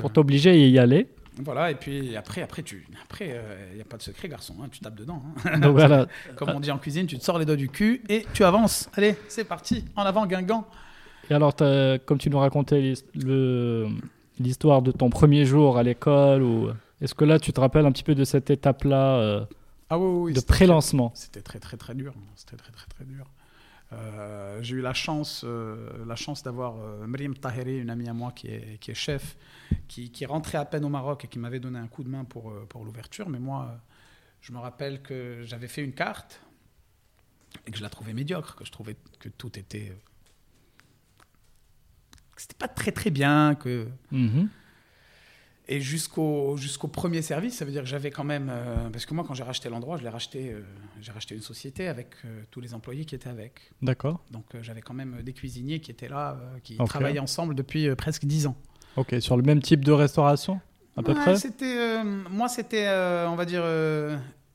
[0.00, 1.08] pour t'obliger à y aller.
[1.44, 4.54] Voilà, et puis après, après, tu, après, euh, il n'y a pas de secret, garçon.
[4.62, 5.22] hein, tu tapes dedans.
[5.44, 5.58] hein.
[5.60, 6.06] Donc voilà.
[6.36, 8.88] Comme on dit en cuisine, tu te sors les doigts du cul et tu avances.
[8.94, 9.84] Allez, c'est parti.
[9.96, 10.66] En avant, Guingamp.
[11.30, 12.94] Et alors, comme tu nous racontais
[14.38, 16.70] l'histoire de ton premier jour à l'école, ou
[17.00, 19.44] est-ce que là tu te rappelles un petit peu de cette étape-là euh,
[19.88, 21.12] Ah oui, oui, oui, de pré-lancement?
[21.14, 22.14] C'était très très très dur.
[22.34, 23.24] C'était très très très dur.
[23.92, 28.14] Euh, j'ai eu la chance, euh, la chance d'avoir euh, Mriem Taheri, une amie à
[28.14, 29.36] moi qui est, qui est chef,
[29.88, 32.24] qui, qui rentrait à peine au Maroc et qui m'avait donné un coup de main
[32.24, 33.28] pour, euh, pour l'ouverture.
[33.28, 33.80] Mais moi,
[34.40, 36.40] je me rappelle que j'avais fait une carte
[37.66, 39.96] et que je la trouvais médiocre, que je trouvais que tout était.
[42.34, 43.88] que c'était pas très très bien, que.
[44.10, 44.48] Mhm.
[45.68, 49.14] Et jusqu'au jusqu'au premier service, ça veut dire que j'avais quand même euh, parce que
[49.14, 50.62] moi quand j'ai racheté l'endroit, je l'ai racheté, euh,
[51.00, 53.70] j'ai racheté une société avec euh, tous les employés qui étaient avec.
[53.80, 54.24] D'accord.
[54.32, 58.46] Donc j'avais quand même des cuisiniers qui étaient là, qui travaillaient ensemble depuis presque dix
[58.48, 58.56] ans.
[58.96, 60.60] Ok, sur le même type de restauration,
[60.96, 62.88] à peu Ouais, près C'était, moi c'était,
[63.28, 63.64] on va dire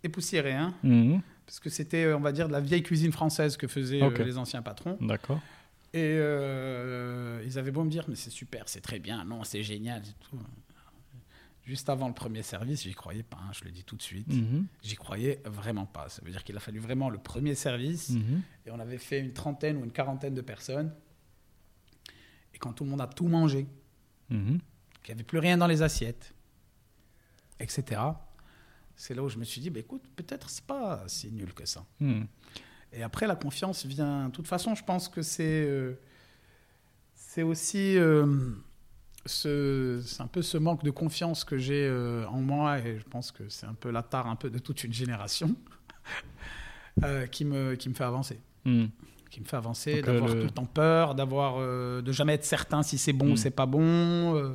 [0.04, 1.22] époussiéré, hein, Mhm.
[1.46, 4.62] parce que c'était, on va dire, de la vieille cuisine française que faisaient les anciens
[4.62, 4.98] patrons.
[5.00, 5.40] D'accord.
[5.94, 6.18] Et
[7.46, 10.14] ils avaient beau me dire, mais c'est super, c'est très bien, non, c'est génial et
[10.30, 10.38] tout.
[11.68, 14.30] Juste avant le premier service, j'y croyais pas, hein, je le dis tout de suite.
[14.30, 14.68] Mhm.
[14.82, 16.08] J'y croyais vraiment pas.
[16.08, 18.42] Ça veut dire qu'il a fallu vraiment le premier service Mhm.
[18.66, 20.94] et on avait fait une trentaine ou une quarantaine de personnes.
[22.54, 23.68] Et quand tout le monde a tout mangé,
[24.30, 24.60] Mhm.
[25.04, 26.34] qu'il n'y avait plus rien dans les assiettes,
[27.60, 28.00] etc.,
[28.96, 31.66] c'est là où je me suis dit, bah, écoute, peut-être c'est pas si nul que
[31.66, 31.86] ça.
[32.00, 32.28] Mhm.
[32.94, 34.28] Et après, la confiance vient.
[34.30, 36.00] De toute façon, je pense que c'est euh,
[37.14, 38.54] c'est aussi euh,
[39.28, 43.04] ce, c'est un peu ce manque de confiance que j'ai euh, en moi, et je
[43.10, 45.56] pense que c'est un peu la tare un peu de toute une génération
[47.04, 48.90] euh, qui me qui me fait avancer, Mhm.
[49.30, 52.12] qui me fait avancer, Donc, d'avoir euh, le- tout le temps peur, d'avoir euh, de
[52.12, 54.36] jamais être certain si c'est bon ou c'est pas bon.
[54.36, 54.54] euh.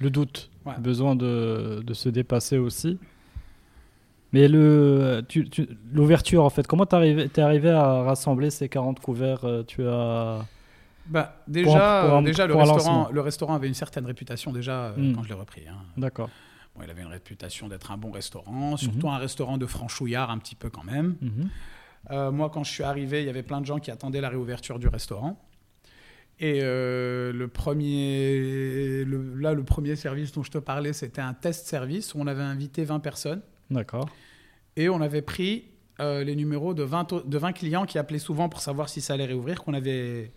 [0.00, 0.78] Le doute, Ouais.
[0.78, 2.98] besoin de, de se dépasser aussi.
[4.32, 8.68] Mais le, tu- tu- l'ouverture, en fait, comment t'es arrivé, t'es arrivé à rassembler ces
[8.68, 10.46] 40 couverts euh, Tu as...
[11.06, 14.86] Bah, déjà, pour un- déjà le, pour restaurant, le restaurant avait une certaine réputation déjà
[14.86, 15.14] euh, Mm.
[15.14, 15.62] quand je l'ai repris.
[15.68, 15.76] hein.
[15.96, 16.30] D'accord.
[16.74, 20.38] Bon, il avait une réputation d'être un bon restaurant, surtout un restaurant de franchouillard un
[20.38, 21.16] petit peu quand même.
[21.20, 21.48] Mhm.
[22.10, 24.28] Euh, moi, quand je suis arrivé, il y avait plein de gens qui attendaient la
[24.30, 25.38] réouverture du restaurant.
[26.40, 31.34] Et euh, le premier, le- là, le premier service dont je te parlais, c'était un
[31.34, 34.08] test service où on avait invité 20 personnes D'accord.
[34.76, 35.64] et on avait pris
[36.00, 39.00] euh, les numéros de 20, au- de 20 clients qui appelaient souvent pour savoir si
[39.02, 40.32] ça allait réouvrir, qu'on avait,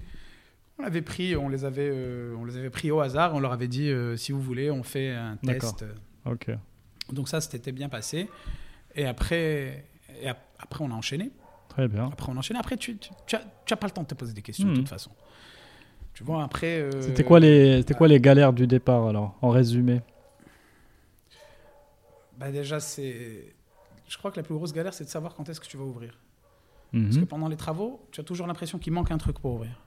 [0.79, 3.53] on avait pris, on les avait, euh, on les avait pris au hasard, on leur
[3.53, 5.85] avait dit euh, si vous voulez, on fait un test.
[6.25, 6.49] Ok.
[7.11, 8.29] Donc ça, c'était bien passé.
[8.95, 9.85] Et après,
[10.21, 11.31] et ap- après, on a enchaîné.
[11.69, 12.09] Très bien.
[12.11, 12.59] Après, on a enchaîné.
[12.59, 14.67] Après, tu, tu, tu as, tu as pas le temps de te poser des questions,
[14.69, 15.11] de toute façon.
[16.13, 16.79] Tu vois, après...
[16.79, 20.01] euh, C'était quoi, les, c'était quoi les galères du départ, alors, en résumé?
[22.37, 23.53] Bah déjà, c'est...
[24.07, 25.83] Je crois que la plus grosse galère, c'est de savoir quand est-ce que tu vas
[25.83, 26.17] ouvrir.
[26.93, 27.03] Mhm.
[27.05, 29.81] Parce que pendant les travaux, tu as toujours l'impression qu'il manque un truc pour ouvrir.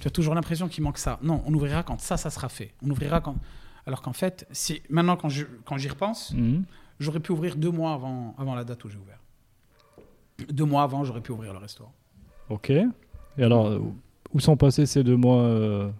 [0.00, 1.18] Tu as toujours l'impression qu'il manque ça.
[1.22, 2.72] Non, on ouvrira quand ça, ça sera fait.
[2.84, 3.36] On ouvrira quand...
[3.86, 4.82] Alors qu'en fait, si...
[4.90, 6.64] maintenant, quand, je, quand j'y repense, Mhm.
[7.00, 9.18] j'aurais pu ouvrir deux mois avant, avant la date où j'ai ouvert.
[10.50, 11.92] Deux mois avant, j'aurais pu ouvrir le restaurant.
[12.48, 12.70] Ok.
[12.70, 12.86] Et
[13.38, 13.80] alors,
[14.32, 15.90] où sont passés ces deux mois euh,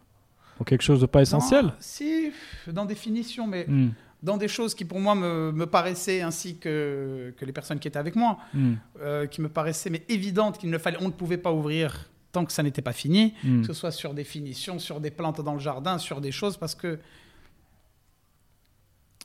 [0.57, 1.72] Pour quelque chose de pas essentiel?
[1.81, 2.31] Si,
[2.66, 3.89] dans des finitions, mais Hmm,
[4.22, 7.89] dans des choses qui pour moi me, me paraissaient, ainsi que, que les personnes qui
[7.89, 11.12] étaient avec moi, hmm, euh, qui me paraissaient mais évidentes qu'il ne fallait, on ne
[11.12, 13.61] pouvait pas ouvrir tant que ça n'était pas fini, hmm.
[13.62, 16.57] que ce soit sur des finitions, sur des plantes dans le jardin, sur des choses,
[16.57, 16.99] parce que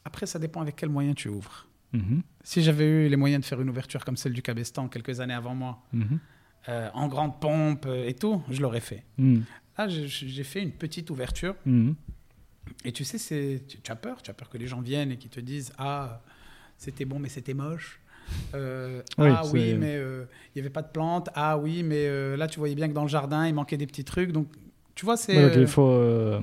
[0.05, 1.67] après ça dépend avec quels moyens tu ouvres.
[1.93, 5.19] Mhm, Si j'avais eu les moyens de faire une ouverture comme celle du Cabestan quelques
[5.19, 6.19] années avant moi, mhm,
[6.69, 9.03] euh, en grande pompe euh, et tout, je l'aurais fait.
[9.17, 9.41] hmm,
[9.77, 11.55] Là, j'ai- fait une petite ouverture.
[11.65, 11.93] hmm.
[12.85, 15.17] Et tu sais, tu, tu as peur, tu as peur que les gens viennent et
[15.17, 16.21] qu'ils te disent Ah,
[16.77, 17.99] c'était bon, mais c'était moche.
[18.55, 20.23] Euh, Oui, ah oui, mais euh,
[20.55, 21.29] il n'y avait pas de plantes.
[21.35, 23.87] Ah oui, mais euh, là, tu voyais bien que dans le jardin, il manquait des
[23.87, 24.31] petits trucs.
[24.31, 24.47] Donc,
[24.95, 25.35] tu vois, c'est.
[25.35, 26.39] Ouais, euh, il faut euh,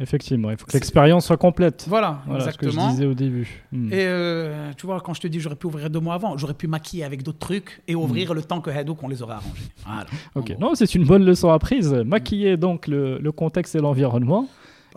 [0.00, 1.86] effectivement, il faut que l'expérience soit complète.
[1.88, 2.90] Voilà, Voilà ce que je exactement.
[2.92, 3.62] disais au début.
[3.72, 3.92] Hmm.
[3.92, 6.54] Et euh, tu vois, quand je te dis j'aurais pu ouvrir deux mois avant, j'aurais
[6.54, 9.62] pu maquiller avec d'autres trucs et ouvrir le temps que Hadouk on les aurait arrangés.
[9.86, 10.06] Voilà.
[10.34, 11.92] Ok, non, c'est une bonne leçon apprise.
[11.92, 14.48] Maquiller donc le, le contexte et l'environnement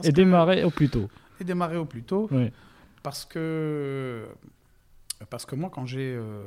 [0.03, 1.07] et démarrer au plus tôt.
[1.39, 2.27] Et démarrer au plus tôt.
[2.31, 2.49] Oui.
[3.03, 4.25] Parce que,
[5.29, 6.43] parce que moi, quand j'ai, euh,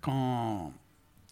[0.00, 0.72] quand,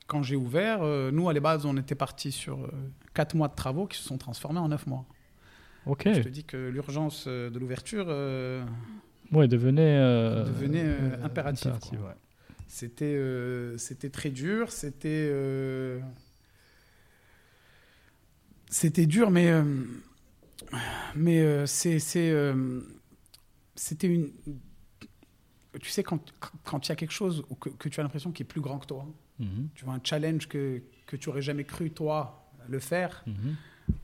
[0.07, 2.69] quand j'ai ouvert, euh, nous, à la base, on était parti sur euh,
[3.15, 5.05] quatre mois de travaux qui se sont transformés en neuf mois.
[5.87, 6.03] Ok.
[6.13, 8.65] Je te dis que l'urgence euh, de l'ouverture, euh,
[9.33, 11.99] Ouais, devenait, euh, Devenait, euh, impératif, quoi.
[11.99, 12.15] ouais.
[12.69, 15.99] c'était, euh, c'était très dur, c'était, euh,
[18.69, 19.63] c'était dur, mais, euh,
[21.17, 22.81] mais euh, c'est, c'est, euh,
[23.75, 24.31] c'était une,
[25.81, 26.33] tu sais, quand
[26.65, 28.79] quand il y a quelque chose que, que tu as l'impression qui est plus grand
[28.79, 29.07] que toi,
[29.39, 33.57] Mhm, tu vois un challenge que, que tu aurais jamais cru toi le faire, mhm.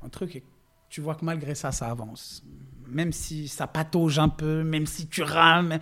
[0.03, 0.43] un truc, et
[0.89, 2.43] tu vois que malgré ça, ça avance.
[2.87, 5.79] Même si ça patauge un peu, même si tu rames,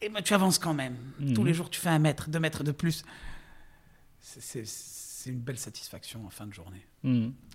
[0.00, 0.96] et ben, tu avances quand même.
[1.18, 1.32] Mhm.
[1.32, 3.04] Tous les jours, tu fais un mètre, deux mètres de plus.
[4.20, 4.64] C'est-
[5.30, 6.84] une belle satisfaction en fin de journée.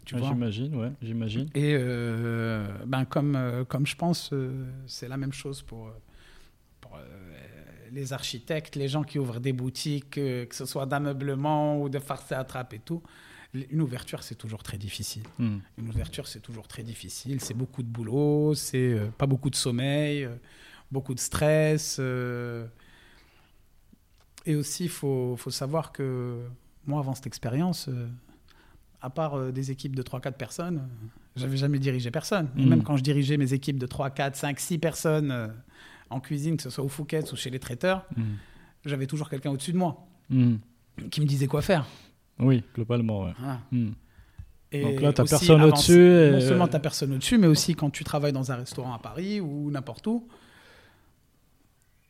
[0.06, 0.30] Tu Ouais, vois?
[0.30, 1.50] j'imagine, ouais, j'imagine.
[1.54, 5.92] Et euh, ben comme, euh, comme je pense, euh, c'est la même chose pour,
[6.80, 6.98] pour,
[7.92, 12.00] les architectes, les gens qui ouvrent des boutiques, euh, que ce soit d'ameublement ou de
[12.00, 13.02] farce à trappe et tout.
[13.54, 15.24] Une ouverture, c'est toujours très difficile.
[15.40, 15.62] Mhm.
[15.78, 17.40] Une ouverture, c'est toujours très difficile.
[17.42, 20.36] C'est beaucoup de boulot, c'est euh, pas beaucoup de sommeil, euh,
[20.92, 21.98] beaucoup de stress.
[22.00, 22.68] euh.
[24.46, 26.42] Et aussi, il faut, faut savoir que
[26.86, 27.90] moi, avant cette expérience,
[29.02, 30.88] à part des équipes de 3-4 personnes,
[31.36, 32.50] j'avais jamais dirigé personne.
[32.58, 32.70] Et Mhm.
[32.70, 35.54] même quand je dirigeais mes équipes de 3, 4, 5, 6 personnes
[36.10, 38.38] en cuisine, que ce soit au Fouquet's ou chez les traiteurs, Mhm.
[38.86, 40.60] j'avais toujours quelqu'un au-dessus de moi Mhm.
[41.12, 41.86] qui me disait quoi faire.
[42.40, 43.34] Oui, globalement, ouais.
[43.40, 43.60] Voilà.
[44.72, 47.90] Et Donc là, aussi personne au-dessus et- Non seulement tu personne au-dessus, mais aussi quand
[47.90, 50.28] tu travailles dans un restaurant à Paris ou n'importe où,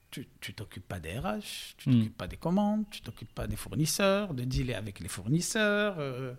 [0.10, 1.93] tu tu t'occupes pas des RH, tu Mm.
[1.93, 6.34] t'occupes pas des commandes, tu t'occupes pas des fournisseurs, de dealer avec les fournisseurs, euh,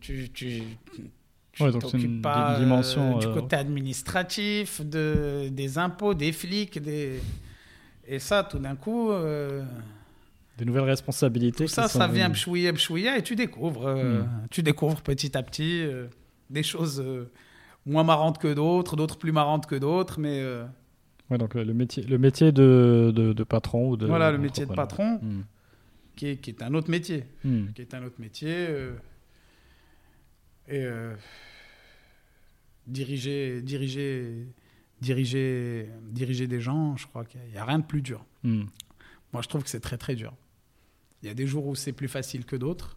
[0.00, 0.62] tu tu
[1.58, 6.32] tu Ouais, t'occupes pas di- dimension, euh, du euh, côté administratif, de, des impôts, des
[6.32, 7.20] flics, des...
[8.06, 9.62] et ça, tout d'un coup, euh,
[10.56, 11.64] Des nouvelles responsabilités.
[11.64, 14.28] tout ça, ça vient pchouïa, pchouïa, et tu découvres, euh, Mm.
[14.50, 15.84] tu découvres petit à petit
[16.50, 17.04] des choses
[17.86, 20.42] moins marrantes que d'autres, d'autres plus marrantes que d'autres, mais
[21.30, 24.06] Ouais, donc le métier, le métier de, de, de patron ou de.
[24.06, 25.44] voilà, le métier de patron, Mhm.
[26.16, 27.72] qui est, qui est un autre métier, Mhm.
[27.74, 28.66] qui est un autre métier,
[30.68, 31.14] et euh,
[32.88, 34.46] diriger, diriger,
[35.00, 38.24] diriger, diriger des gens, je crois qu'il n'y a rien de plus dur.
[38.42, 38.66] Mhm.
[39.32, 40.32] Moi, je trouve que c'est très très dur.
[41.22, 42.96] Il y a des jours où c'est plus facile que d'autres,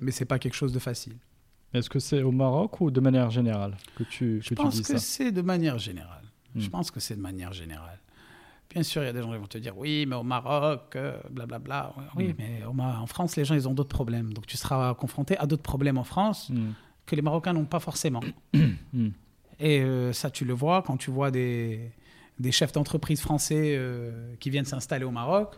[0.00, 1.16] mais c'est pas quelque chose de facile.
[1.72, 4.74] Est-ce que c'est au Maroc ou de manière générale que tu, Je que tu pense
[4.74, 6.24] dis que ça c'est de manière générale.
[6.56, 6.70] Je Hmm.
[6.70, 8.00] pense que c'est de manière générale.
[8.68, 10.94] Bien sûr, il y a des gens qui vont te dire oui, mais au Maroc,
[10.96, 11.94] euh, blablabla.
[12.16, 12.34] Oui, Hmm.
[12.38, 14.32] mais au en France, les gens, ils ont d'autres problèmes.
[14.32, 16.50] Donc tu seras confronté à d'autres problèmes en France.
[17.10, 18.22] Que les Marocains n'ont pas forcément.
[19.60, 21.90] Et euh, ça, tu le vois quand tu vois des,
[22.38, 25.56] des chefs d'entreprise français euh, qui viennent s'installer au Maroc.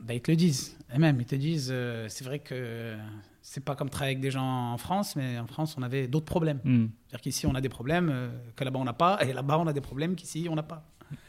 [0.00, 0.78] Ben, ils te le disent.
[0.94, 2.96] Et même, ils te disent, euh, c'est vrai que
[3.42, 6.26] c'est pas comme travailler avec des gens en France, mais en France, on avait d'autres
[6.26, 6.60] problèmes.
[6.64, 6.90] Mhm.
[7.00, 9.72] C'est-à-dire qu'ici, on a des problèmes que là-bas, on n'a pas, et là-bas, on a
[9.72, 10.86] des problèmes qu'ici, on n'a pas.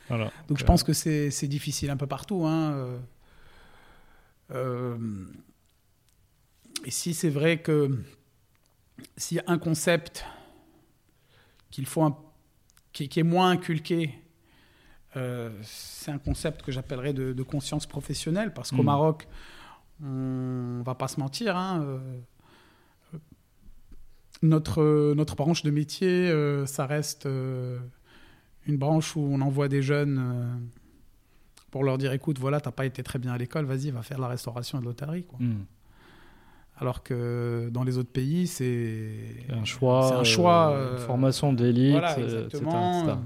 [0.08, 0.32] Voilà.
[0.48, 2.46] Donc, je pense que c'est difficile un peu partout.
[2.46, 3.00] Hein.
[6.86, 8.04] ici, c'est vrai que
[9.20, 10.26] s'il y a un concept
[11.72, 12.18] qu'il faut un-
[12.94, 14.16] qui, qui est moins inculqué,
[15.16, 18.86] euh, c'est un concept que j'appellerais de, de conscience professionnelle, parce qu'au Mhm.
[18.86, 19.28] Maroc,
[20.04, 23.20] on va pas se mentir, hein, euh,
[24.42, 30.70] notre, notre branche de métier, euh, ça reste une branche où on envoie des jeunes
[31.72, 34.20] pour leur dire écoute, voilà, t'as pas été très bien à l'école, vas-y, va faire
[34.20, 35.26] la restauration et de l'hôtellerie.
[35.26, 35.38] quoi.
[35.40, 35.66] Hmm.
[36.82, 39.12] Alors que dans les autres pays, c'est
[39.50, 40.18] un choix.
[40.20, 43.04] Un choix, euh, euh, formation d'élite, Voilà, euh, etc., exactement.
[43.04, 43.18] etc.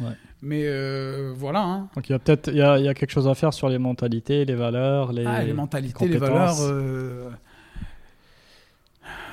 [0.00, 0.16] Ouais.
[0.40, 1.62] Mais euh, voilà.
[1.62, 1.88] hein.
[1.94, 3.52] Donc il y a peut-être il y a, il y a quelque chose à faire
[3.52, 6.56] sur les mentalités, les valeurs, les, Ah, les mentalités, les valeurs.
[6.60, 7.28] euh,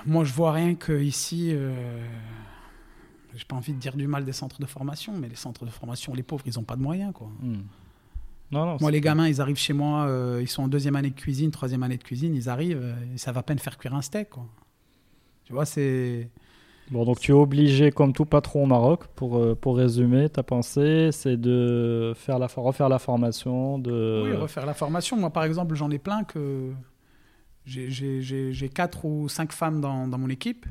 [0.06, 1.52] Moi, je vois rien que ici.
[1.54, 1.74] euh,
[3.36, 5.70] J'ai pas envie de dire du mal des centres de formation, mais les centres de
[5.72, 7.30] formation, les pauvres, ils ont pas de moyens, quoi.
[7.42, 7.62] Hmm.
[8.52, 8.78] Non, non.
[8.80, 11.52] Moi, les gamins, ils arrivent chez moi, euh, ils sont en deuxième année de cuisine,
[11.52, 14.30] troisième année de cuisine, ils arrivent, euh, ils savent à peine faire cuire un steak,
[14.30, 14.46] quoi.
[15.44, 16.30] Tu vois, c'est.
[16.90, 20.44] Bon, donc tu es obligé, comme tout patron au Maroc, pour, euh, pour résumer ta
[20.44, 24.24] pensée, c'est de faire la, refaire la formation, de...
[24.26, 25.18] Oui, refaire la formation.
[25.18, 26.72] Moi, par exemple, j'en ai plein que.
[27.66, 30.66] J'ai- quatre ou cinq femmes dans, dans mon équipe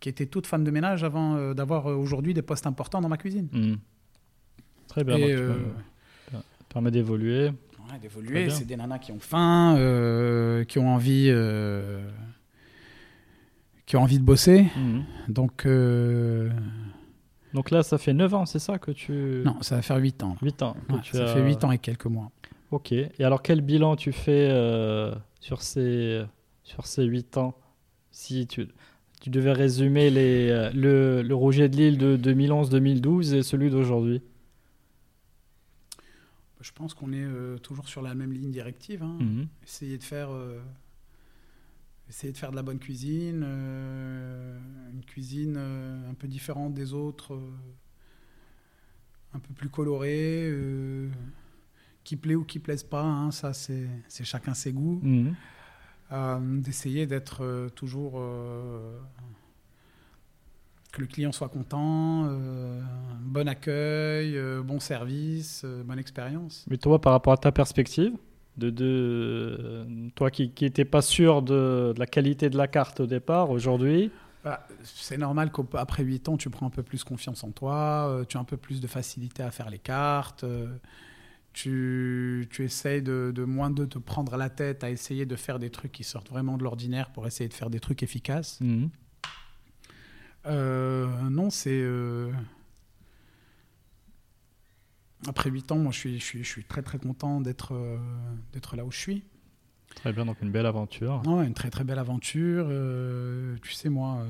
[0.00, 3.08] qui étaient toutes femmes de ménage avant euh, d'avoir euh, aujourd'hui des postes importants dans
[3.10, 3.48] ma cuisine.
[3.52, 3.74] Hmm.
[4.86, 5.64] Très bien, Et, donc, tu peux-
[6.68, 7.46] permet d'évoluer.
[7.48, 8.50] ouais, d'évoluer.
[8.50, 12.02] C'est des nanas qui ont faim, euh, qui ont envie, euh,
[13.86, 14.66] qui ont envie de bosser.
[14.76, 15.00] Hmm.
[15.28, 16.50] Donc, euh,
[17.54, 19.42] Donc là, ça fait 9 ans, c'est ça que tu...
[19.44, 20.36] non, ça va faire 8 ans.
[20.42, 20.76] 8 ans.
[20.90, 22.30] Ouais, tu ça as- fait 8 ans et quelques mois.
[22.70, 22.92] Ok.
[22.92, 24.50] Et alors, quel bilan tu fais
[25.40, 26.22] sur, ces,
[26.64, 27.54] sur ces 8 ans?
[28.10, 28.66] Si tu,
[29.22, 34.20] tu devais résumer les, le, le Rouget de Lille de 2011-2012 et celui d'aujourd'hui
[36.60, 39.02] Je pense qu'on est euh, toujours sur la même ligne directive.
[39.02, 39.16] hein.
[39.20, 39.48] Mhm.
[39.62, 40.60] essayer de faire euh,
[42.08, 44.58] essayer de faire de la bonne cuisine euh,
[44.92, 47.38] une cuisine un peu différente des autres
[49.34, 50.50] un peu plus colorée
[52.02, 55.34] qui plaît ou qui plaise pas hein, ça c'est c'est chacun ses goûts Mhm.
[56.62, 58.14] D'essayer d'être toujours
[60.98, 62.80] que le client soit content euh,
[63.20, 68.12] bon accueil euh, bon service euh, bonne expérience Mais toi, par rapport à ta perspective,
[68.56, 69.86] de, de,
[70.16, 74.10] toi qui n'étais pas sûr de, de la qualité de la carte au départ, aujourd'hui,
[74.42, 78.36] Bah, c'est normal qu'après 8 ans, tu prends un peu plus confiance en toi, tu
[78.36, 80.44] as un peu plus de facilité à faire les cartes,
[81.52, 85.60] tu, tu essayes de, de moins de te prendre la tête à essayer de faire
[85.60, 88.60] des trucs qui sortent vraiment de l'ordinaire pour essayer de faire des trucs efficaces.
[88.60, 88.90] Mhm.
[90.48, 91.70] Euh, non, c'est...
[91.80, 92.30] euh,
[95.28, 97.98] Après 8 ans, moi, je suis, je suis, je suis très très content d'être euh,
[98.52, 99.24] d'être là où je suis.
[99.96, 101.22] très bien, donc une belle aventure.
[101.26, 102.66] Ouais, une très très belle aventure.
[102.68, 104.28] euh, tu sais, moi, euh,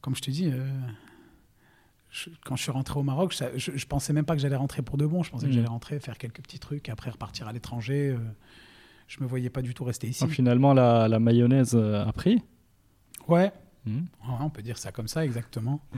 [0.00, 0.66] comme je te dis, euh,
[2.10, 4.56] je- quand je suis rentré au Maroc, je, je, je pensais même pas que j'allais
[4.56, 5.22] rentrer pour de bon.
[5.24, 5.56] Je pensais que Mhm.
[5.56, 8.16] j'allais rentrer, faire quelques petits trucs, et après repartir à l'étranger.
[9.08, 10.20] je me voyais pas du tout rester ici.
[10.24, 12.40] Donc finalement, la, la mayonnaise a pris?
[13.28, 13.52] Ouais.
[13.86, 13.92] Ouais,
[14.40, 15.80] on peut dire ça comme ça, exactement.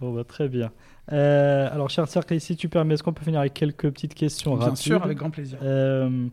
[0.00, 0.70] Bon, bah, très bien.
[1.12, 4.54] Euh, alors, cher cercle, si tu permets, est-ce qu'on peut finir avec quelques petites questions
[4.56, 5.58] Bien rapides sûr, avec grand plaisir.
[5.60, 6.28] Euh,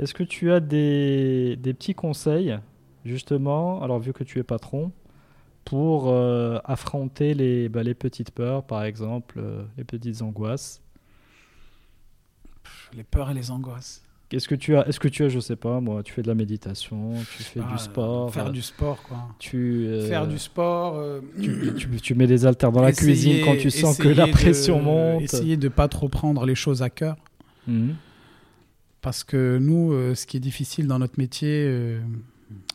[0.00, 2.58] Est-ce que tu as des, des petits conseils,
[3.04, 4.90] justement, alors vu que tu es patron,
[5.64, 9.40] pour euh, affronter les, bah, les petites peurs, par exemple,
[9.76, 10.82] les petites angoisses?
[12.92, 14.02] Les peurs et les angoisses.
[14.32, 16.26] Est-ce que tu as, est-ce que tu as, je sais pas, moi, tu fais de
[16.26, 19.18] la méditation, tu fais Ah, du sport, Faire euh, du sport, quoi.
[19.38, 20.96] tu, euh, Faire du sport.
[20.96, 24.26] euh, tu, tu- tu mets des haltères dans la cuisine quand tu sens que la
[24.26, 25.22] de- pression monte.
[25.22, 27.16] Essayer de pas trop prendre les choses à cœur.
[27.68, 27.94] Mhm.
[29.00, 31.96] Parce que nous, ce qui est difficile dans notre métier,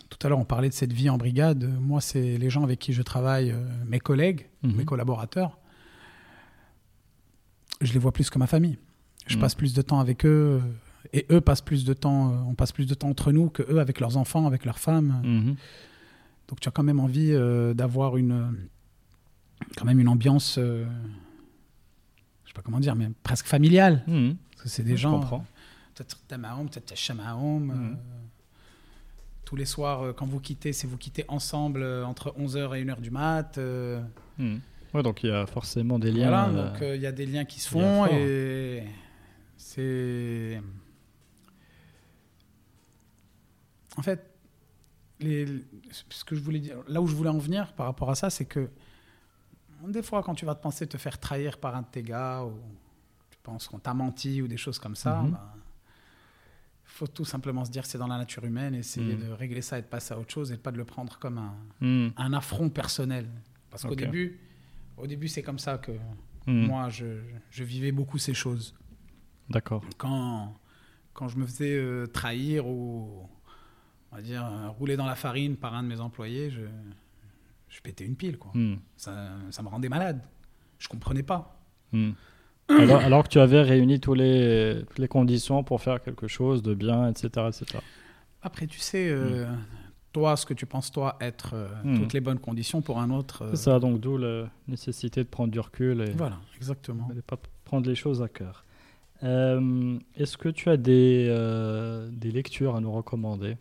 [0.10, 2.80] tout à l'heure on parlait de cette vie en brigade, moi c'est les gens avec
[2.80, 3.54] qui je travaille,
[3.88, 4.76] mes collègues, Mhm.
[4.78, 5.58] mes collaborateurs,
[7.82, 8.78] je les vois plus que ma famille.
[9.28, 9.42] Je Mhm.
[9.42, 10.62] passe plus de temps avec eux,
[11.14, 13.64] et eux passent plus de temps, euh, on passe plus de temps entre nous que
[13.72, 15.22] eux avec leurs enfants, avec leurs femmes.
[15.24, 15.56] Mhm.
[16.48, 18.56] Donc tu as quand même envie euh, d'avoir une,
[19.78, 20.86] quand même une ambiance, euh,
[22.44, 24.04] je sais pas comment dire, mais presque familiale.
[24.08, 24.36] Mhm.
[24.52, 25.12] Parce que c'est des Je gens.
[25.20, 25.46] comprends.
[25.96, 26.94] Peut-être Tamahoum, peut-être.
[27.60, 27.98] Mhm.
[29.46, 33.12] tous les soirs, quand vous quittez, c'est vous quittez ensemble entre 11h et 1h du
[33.12, 33.58] mat.
[34.38, 34.60] Mhm.
[34.94, 36.28] Ouais, donc il y a forcément des liens.
[36.28, 38.84] voilà, donc euh, il y a des liens qui se font et
[39.58, 40.62] c'est.
[43.98, 44.34] En fait,
[45.20, 45.46] les...
[46.10, 48.30] ce que je voulais dire, là où je voulais en venir par rapport à ça,
[48.30, 48.70] c'est que
[49.88, 52.44] des fois, quand tu vas te penser te faire trahir par un de tes gars,
[52.44, 52.54] ou
[53.32, 55.32] tu penses qu'on t'a menti ou des choses comme ça, Mhm.
[55.32, 55.56] bah,
[56.86, 59.28] faut tout simplement se dire que c'est dans la nature humaine, essayer Mhm.
[59.28, 61.18] de régler ça et de passer à autre chose et de pas de le prendre
[61.20, 62.12] comme un, mhm.
[62.18, 63.28] un affront personnel.
[63.70, 64.40] Parce qu'au début,
[64.98, 65.94] au début c'est comme ça que
[66.48, 67.22] moi, je,
[67.52, 68.74] je vivais beaucoup ces choses.
[69.50, 69.84] D'accord.
[69.98, 70.58] Quand,
[71.14, 73.28] quand je me faisais euh, trahir ou,
[74.12, 76.62] on va dire, euh, rouler dans la farine par un de mes employés, je,
[77.70, 78.38] je pétais une pile.
[78.38, 78.52] Quoi.
[78.54, 78.80] Mhm.
[78.98, 80.22] Ça, ça me rendait malade.
[80.80, 81.58] Je comprenais pas.
[81.94, 82.14] Mhm.
[82.70, 86.62] alors, alors que tu avais réuni tous les, toutes les conditions pour faire quelque chose
[86.64, 87.30] de bien, etc.
[87.50, 87.80] etc.
[88.42, 89.46] Après, tu sais, euh,
[90.14, 93.44] toi, ce que tu penses, toi, être euh, toutes les bonnes conditions pour un autre.
[93.44, 97.08] euh, C'est ça, donc d'où la nécessité de prendre du recul et Voilà, exactement.
[97.10, 98.66] de ne pas prendre les choses à cœur.
[99.22, 101.28] Est-ce que tu as des,
[102.12, 103.58] des lectures à nous recommander?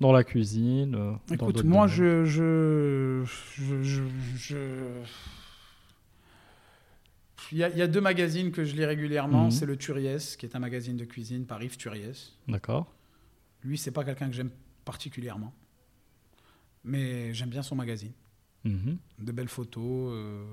[0.00, 2.24] Dans la cuisine euh, dans Écoute, moi, je.
[2.24, 3.24] je,
[3.58, 4.02] je, je-
[4.36, 5.02] je-
[7.52, 9.44] Il y, a, il y a deux magazines que je lis régulièrement.
[9.44, 9.50] Mhm.
[9.52, 12.32] C'est le Turiès, qui est un magazine de cuisine par Yves Turiès.
[12.48, 12.92] D'accord.
[13.62, 14.50] Lui, c'est pas quelqu'un que j'aime
[14.84, 15.54] particulièrement.
[16.84, 18.12] Mais j'aime bien son magazine.
[18.64, 18.98] Mhm.
[19.20, 20.10] De belles photos.
[20.12, 20.44] euh,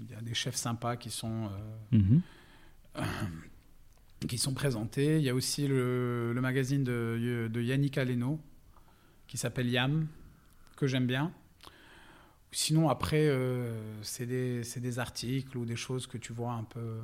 [0.00, 1.48] Il y a des chefs sympas qui sont,
[1.92, 2.20] euh, Mhm.
[4.28, 5.18] qui sont présentés.
[5.18, 8.40] Il y a aussi le, le magazine de, de Yannick Aleno,
[9.26, 10.06] qui s'appelle Yam,
[10.76, 11.32] que j'aime bien.
[12.54, 17.00] Sinon, après, euh, c'est des, articles ou des choses que tu vois un peu,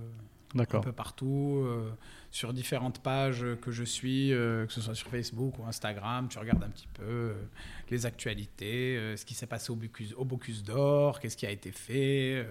[0.54, 0.80] un D'accord.
[0.80, 1.90] peu partout, euh,
[2.30, 6.28] sur différentes pages que je suis, euh, que ce soit sur Facebook ou Instagram.
[6.28, 7.34] Tu regardes un petit peu
[7.90, 10.24] les actualités, ce qui s'est passé au Bocuse, au
[10.64, 12.46] d'Or, qu'est-ce qui a été fait.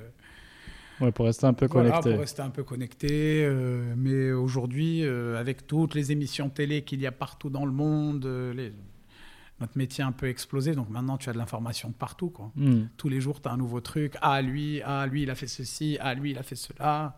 [1.02, 2.12] Ouais, pour rester un peu voilà, connecté.
[2.12, 3.44] pour rester un peu connecté.
[3.46, 7.72] euh, mais aujourd'hui, euh, avec toutes les émissions télé qu'il y a partout dans le
[7.72, 8.74] monde, euh, les-
[9.62, 10.74] notre métier a un peu explosé.
[10.74, 12.30] Donc maintenant, tu as de l'information de partout.
[12.30, 12.52] Quoi.
[12.56, 12.84] Hmm.
[12.98, 14.16] Tous les jours, tu as un nouveau truc.
[14.22, 15.98] Ah, lui, ah, lui, il a fait ceci.
[16.02, 17.18] Ah, lui, il a fait cela.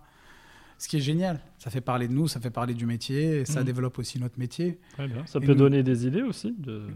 [0.80, 1.40] Ce qui est génial.
[1.60, 3.42] Ça fait parler de nous, ça fait parler du métier.
[3.42, 3.66] Et ça Mhm.
[3.68, 4.80] développe aussi notre métier.
[4.94, 5.24] Très bien.
[5.28, 6.88] Ça Et peut nous- donner des idées aussi de...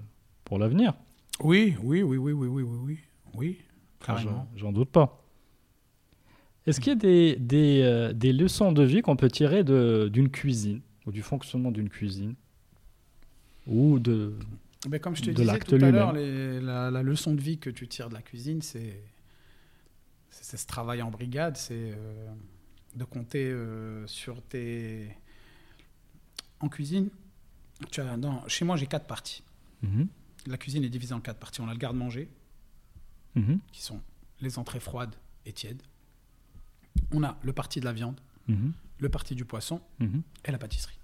[0.43, 0.93] pour l'avenir?
[1.43, 2.99] Oui, oui, oui, oui, oui, oui, oui, oui.
[3.35, 3.59] Oui,
[4.55, 5.24] j'en doute pas.
[6.67, 10.29] Est-ce qu'il y a des, des, euh, des leçons de vie qu'on peut tirer d'une
[10.29, 12.35] cuisine ou du fonctionnement d'une cuisine
[13.67, 14.33] ou de
[14.89, 17.87] Mais comme je te disais tout à l'heure, la, la leçon de vie que tu
[17.87, 19.01] tires de la cuisine, c'est
[20.31, 22.27] ce travail en brigade, c'est euh,
[22.95, 25.09] de compter euh, sur tes...
[26.61, 27.09] En cuisine,
[27.91, 29.43] tu as, dans- chez moi j'ai quatre parties.
[29.83, 30.07] Mhm.
[30.47, 31.61] La cuisine est divisée en quatre parties.
[31.61, 32.27] On a le garde-manger,
[33.35, 33.59] Mhm.
[33.73, 33.99] qui sont
[34.39, 35.13] les entrées froides
[35.45, 35.81] et tièdes.
[37.11, 38.73] On a le parti de la viande, Mhm.
[38.99, 40.21] le parti du poisson Mhm.
[40.45, 40.99] et la pâtisserie.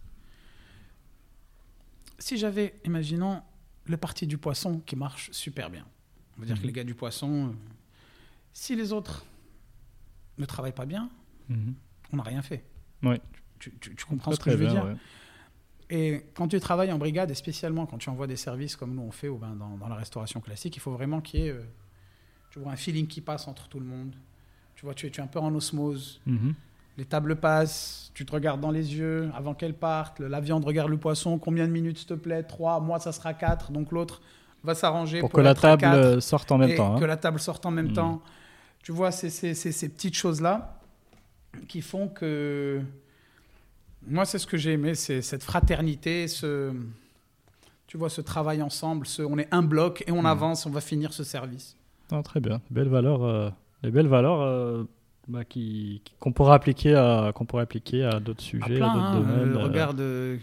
[2.19, 3.41] Si j'avais, imaginons,
[3.85, 5.85] le parti du poisson qui marche super bien.
[6.37, 6.61] On va dire Mhm.
[6.61, 7.53] que les gars du poisson, euh,
[8.53, 9.25] si les autres
[10.37, 11.09] ne travaillent pas bien,
[11.49, 11.73] Mhm.
[12.13, 12.63] on n'a rien fait.
[13.03, 13.15] Oui.
[13.59, 14.83] Tu, tu- tu comprends Très, ce que je veux bien, dire?
[14.85, 14.95] ouais.
[15.89, 19.01] Et quand tu travailles en brigade, et spécialement quand tu envoies des services comme nous
[19.01, 21.51] on fait ou ben, dans, dans la restauration classique, il faut vraiment qu'il y ait
[21.51, 21.63] euh,
[22.51, 24.15] tu vois, un feeling qui passe entre tout le monde.
[24.75, 26.21] Tu vois, tu es, tu es un peu en osmose.
[26.25, 26.53] Mhm.
[26.97, 30.19] Les tables passent, tu te regardes dans les yeux avant qu'elles partent.
[30.19, 31.37] La viande regarde le poisson.
[31.39, 32.43] Combien de minutes, s'il te plaît?
[32.43, 32.79] Trois.
[32.79, 33.71] Moi, ça sera quatre.
[33.71, 34.21] Donc l'autre
[34.63, 36.97] va s'arranger Pour pour, que la table quatre sorte en même et temps.
[36.99, 37.07] que hein.
[37.07, 38.21] la table sorte en même temps.
[38.83, 40.79] Tu vois, c'est ces petites choses-là
[41.67, 42.81] qui font que.
[44.07, 46.73] Moi, c'est ce que j'ai aimé, c'est cette fraternité, ce.
[47.87, 50.25] Tu vois, ce travail ensemble, ce, on est un bloc et on Mm.
[50.27, 51.75] avance, on va finir ce service.
[52.11, 52.61] Ah, très bien.
[52.71, 53.49] Belles valeurs, euh,
[53.83, 54.83] les belles valeurs euh,
[55.27, 58.89] bah, qui- qui- qu'on pourrait appliquer à qu'on pourrait appliquer à d'autres À sujets, plein,
[58.89, 59.55] à d'autres hein, domaines.
[59.55, 59.63] euh, euh.
[59.63, 60.37] regarde, euh,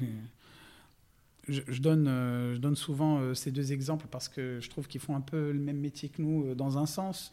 [1.49, 4.87] je, je donne, euh, je donne souvent euh, ces deux exemples parce que je trouve
[4.87, 7.33] qu'ils font un peu le même métier que nous euh, dans un sens.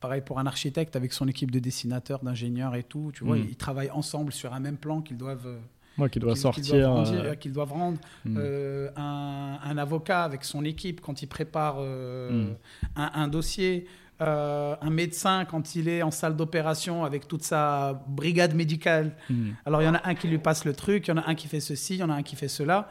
[0.00, 3.10] Pareil pour un architecte avec son équipe de dessinateurs, d'ingénieurs et tout.
[3.12, 3.46] Tu vois, Mm.
[3.50, 5.58] ils travaillent ensemble sur un même plan qu'ils doivent, euh,
[5.98, 6.64] Moi qui qu'ils- qu'ils sortir.
[6.78, 7.12] doivent rendre.
[7.24, 7.98] euh, qu'ils doivent rendre.
[8.24, 8.34] hmm.
[8.38, 12.56] Euh, un, un avocat avec son équipe quand il prépare euh, Mm.
[12.96, 13.86] un, un dossier.
[14.20, 19.16] Euh, un médecin quand il est en salle d'opération avec toute sa brigade médicale.
[19.28, 19.50] Hmm.
[19.64, 21.28] Alors, il y en a un qui lui passe le truc, il y en a
[21.28, 22.90] un qui fait ceci, il y en a un qui fait cela.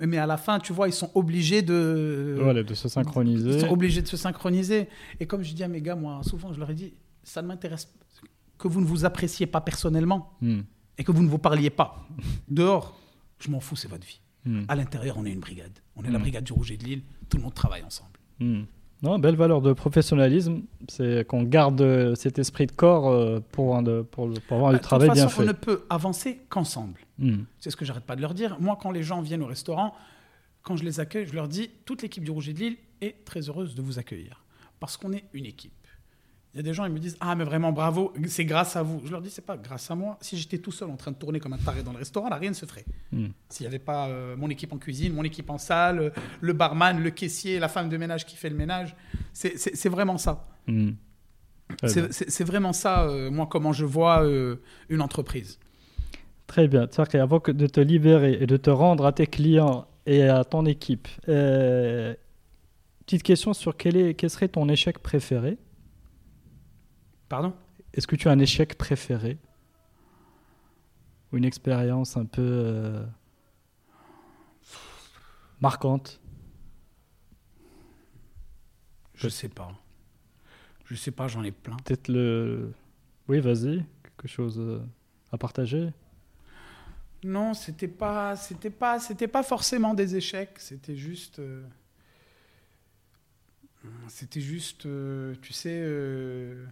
[0.00, 2.36] Mais à la fin, tu vois, ils sont obligés de.
[2.40, 3.54] Voilà, de se synchroniser.
[3.54, 4.88] Ils sont obligés de se synchroniser.
[5.20, 7.46] Et comme je dis à mes gars, moi, souvent, je leur ai dit ça ne
[7.46, 7.92] m'intéresse
[8.58, 10.60] que vous ne vous appréciez pas personnellement Hmm.
[10.98, 12.06] et que vous ne vous parliez pas.
[12.48, 12.98] Dehors,
[13.38, 14.20] je m'en fous, c'est votre vie.
[14.44, 14.62] Hmm.
[14.68, 15.78] À l'intérieur, on est une brigade.
[15.96, 17.02] On est la brigade du Rouge et de Lille.
[17.28, 18.10] Tout le monde travaille ensemble.
[19.02, 23.76] Non, belle valeur de professionnalisme, c'est qu'on garde euh, cet esprit de corps euh, pour,
[23.76, 25.42] un de- pour, le- pour avoir Bah, du travail de toute bien façon, fait.
[25.42, 27.00] on ne peut avancer qu'ensemble.
[27.18, 27.42] Hmm.
[27.58, 28.56] C'est ce que j'arrête pas de leur dire.
[28.60, 29.94] Moi, quand les gens viennent au restaurant,
[30.62, 33.24] quand je les accueille, je leur dis toute l'équipe du Rouge et de Lille est
[33.24, 34.44] très heureuse de vous accueillir
[34.78, 35.72] parce qu'on est une équipe.
[36.54, 38.82] Il y a des gens, ils me disent Ah, mais vraiment bravo, c'est grâce à
[38.82, 39.00] vous.
[39.06, 40.18] Je leur dis C'est pas grâce à moi.
[40.20, 42.36] Si j'étais tout seul en train de tourner comme un taré dans le restaurant, là,
[42.36, 42.84] rien ne se ferait.
[43.10, 43.28] Hmm.
[43.48, 46.10] S'il n'y avait pas euh, mon équipe en cuisine, mon équipe en salle, euh,
[46.42, 48.94] le barman, le caissier, la femme de ménage qui fait le ménage,
[49.32, 50.46] c'est- c'est c'est vraiment ça.
[50.66, 50.90] Hmm.
[51.84, 54.56] C'est c'est- c'est vraiment ça, euh, moi, comment je vois euh,
[54.90, 55.58] une entreprise.
[56.46, 56.84] Très bien.
[56.86, 60.44] Tsarki, avant que de te libérer et de te rendre à tes clients et à
[60.44, 65.56] ton équipe, petite question sur quel, est, quel serait ton échec préféré?
[67.32, 67.54] Pardon?
[67.94, 69.38] Est-ce que tu as un échec préféré?
[71.32, 73.06] Ou une expérience un peu euh,
[75.58, 76.20] marquante?
[79.14, 79.72] Je sais pas.
[80.84, 81.76] Je sais pas, j'en ai plein.
[81.76, 82.74] Peut-être le.
[83.28, 84.82] Oui, vas-y, quelque chose euh,
[85.32, 85.88] à partager
[87.24, 90.58] Non, c'était pas, c'était pas, c'était pas forcément des échecs.
[90.58, 91.64] C'était juste, euh,
[94.08, 96.66] c'était juste, euh, tu sais, euh,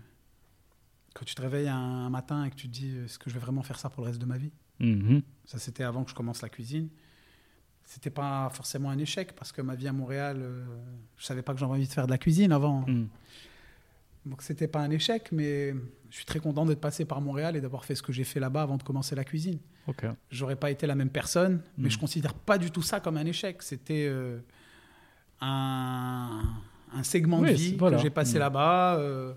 [1.14, 3.40] quand tu te réveilles un, matin et que tu te dis, est-ce que je vais
[3.40, 4.52] vraiment faire ça pour le reste de ma vie?
[4.78, 5.22] Mhm.
[5.44, 6.88] Ça, c'était avant que je commence la cuisine.
[7.84, 10.64] C'était pas forcément un échec parce que ma vie à Montréal, euh,
[11.16, 12.86] je savais pas que j'avais envie de faire de la cuisine avant.
[12.86, 13.08] Mhm.
[14.26, 15.72] Donc c'était pas un échec, mais
[16.10, 18.38] je suis très content d'être passé par Montréal et d'avoir fait ce que j'ai fait
[18.38, 19.58] là-bas avant de commencer la cuisine.
[19.88, 20.04] Ok.
[20.30, 21.90] J'aurais pas été la même personne, mais Mm.
[21.92, 23.62] je considère pas du tout ça comme un échec.
[23.62, 24.38] C'était euh,
[25.40, 26.42] un,
[26.92, 27.96] un segment Oui, de vie voilà.
[27.96, 28.40] que j'ai passé Mm.
[28.40, 29.34] là-bas, euh,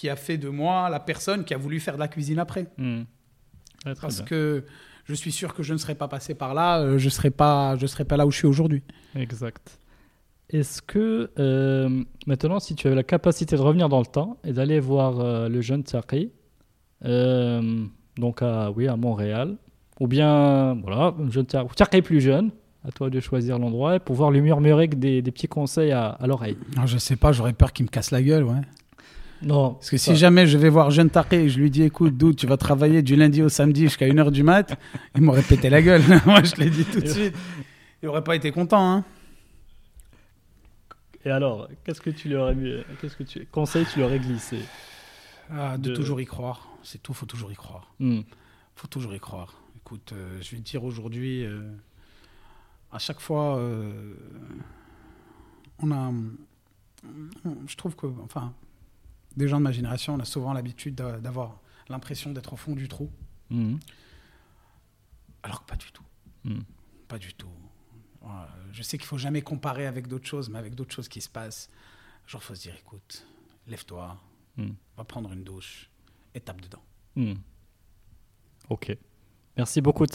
[0.00, 2.66] qui a fait de moi la personne qui a voulu faire de la cuisine après.
[2.78, 3.04] Ouais,
[3.84, 4.24] très Parce bien.
[4.24, 4.64] que
[5.04, 7.76] je suis sûr que je ne serais pas passé par là, euh, je serais pas,
[7.76, 8.82] je serais pas là où je suis aujourd'hui.
[9.14, 9.78] Exact.
[10.48, 14.54] Est-ce que euh, maintenant, si tu avais la capacité de revenir dans le temps et
[14.54, 16.30] d'aller voir euh, le jeune Tsaki,
[17.04, 17.84] euh,
[18.16, 19.56] donc à, oui, à Montréal,
[20.00, 22.50] ou bien, voilà, un jeune Tsaki plus jeune,
[22.88, 26.26] à toi de choisir l'endroit et pouvoir lui murmurer des, des petits conseils à, à
[26.26, 26.56] l'oreille.
[26.74, 28.62] Non, je sais pas, j'aurais peur qu'il me casse la guelle, ouais.
[29.42, 32.16] Non, Parce que si jamais je vais voir Jeune Tarquet et je lui dis écoute,
[32.16, 34.78] Doud, tu vas travailler du lundi au samedi jusqu'à 1h du mat,
[35.14, 36.02] il m'aurait pété la gueule.
[36.26, 37.34] Moi, je l'ai dit tout de suite.
[38.02, 39.04] Il aurait pas été content, hein.
[41.24, 44.18] Et alors, qu'est-ce que tu lui aurais mis, qu'est-ce que tu conseil tu lui aurais
[44.18, 44.58] glissé?
[45.50, 46.68] Ah, de, De- toujours y croire.
[46.82, 47.92] C'est tout, faut toujours y croire.
[47.98, 48.20] Hmm.
[48.74, 49.54] faut toujours y croire.
[49.76, 51.60] Écoute, euh, je vais te dire aujourd'hui, euh,
[52.92, 54.14] à chaque fois, euh,
[55.78, 56.10] on a.
[57.66, 58.52] je trouve que, enfin,
[59.40, 62.74] des gens de ma génération, on a souvent l'habitude d'a- d'avoir l'impression d'être au fond
[62.76, 63.10] du trou,
[63.50, 63.76] Hmm.
[65.42, 66.04] alors que pas du tout.
[66.44, 66.60] Hmm.
[67.08, 67.48] Pas du tout.
[68.72, 71.28] Je sais qu'il faut jamais comparer avec d'autres choses, mais avec d'autres choses qui se
[71.28, 71.68] passent,
[72.26, 73.26] genre, faut se dire, écoute,
[73.66, 74.16] lève-toi,
[74.56, 74.70] Hmm.
[74.96, 75.90] va prendre une douche
[76.34, 76.82] et tape dedans.
[78.68, 78.96] Ok.
[79.56, 80.06] Merci beaucoup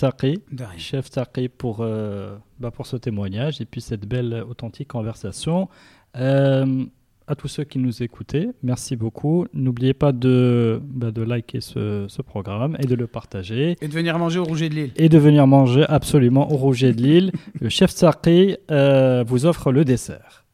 [0.65, 0.77] rien.
[0.77, 5.67] Chef Taqi pour, euh, bah, pour ce témoignage et puis cette belle, authentique conversation.
[6.15, 6.85] Euh,
[7.27, 9.47] à tous ceux qui nous écoutaient, merci beaucoup.
[9.53, 13.75] N'oubliez pas de, bah, de liker ce, ce programme et de le partager.
[13.81, 14.91] Et de venir manger au Rouget de Lille.
[14.95, 17.31] Et de venir manger absolument au Rouget de Lille.
[17.59, 20.45] le chef Taqi euh, vous offre le dessert.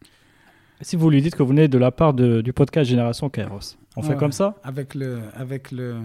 [0.79, 3.77] Si vous lui dites que vous venez de la part de- du podcast Génération Kairos.
[3.97, 4.55] On fait comme ça?
[4.63, 5.95] avec le avec le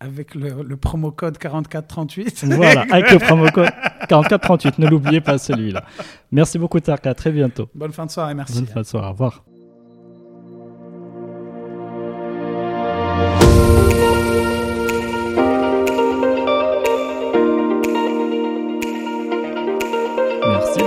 [0.00, 2.44] avec le, le promo code 4438.
[2.56, 3.70] Voilà, avec le promo code
[4.08, 4.78] 4438.
[4.80, 5.84] Ne l'oubliez pas celui-là.
[6.32, 7.68] Merci beaucoup Tarka, à très bientôt.
[7.74, 8.54] Bonne fin de soirée, merci.
[8.54, 9.44] Bonne fin de soirée, au revoir.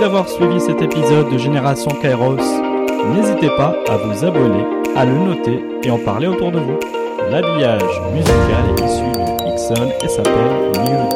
[0.04, 2.36] D'avoir suivi cet épisode de Génération Kairos.
[3.14, 4.62] N'hésitez pas à vous abonner,
[4.94, 6.78] à le noter et en parler autour de vous.
[7.30, 11.13] L'habillage musical est issu de Ixon et s'appelle Mieux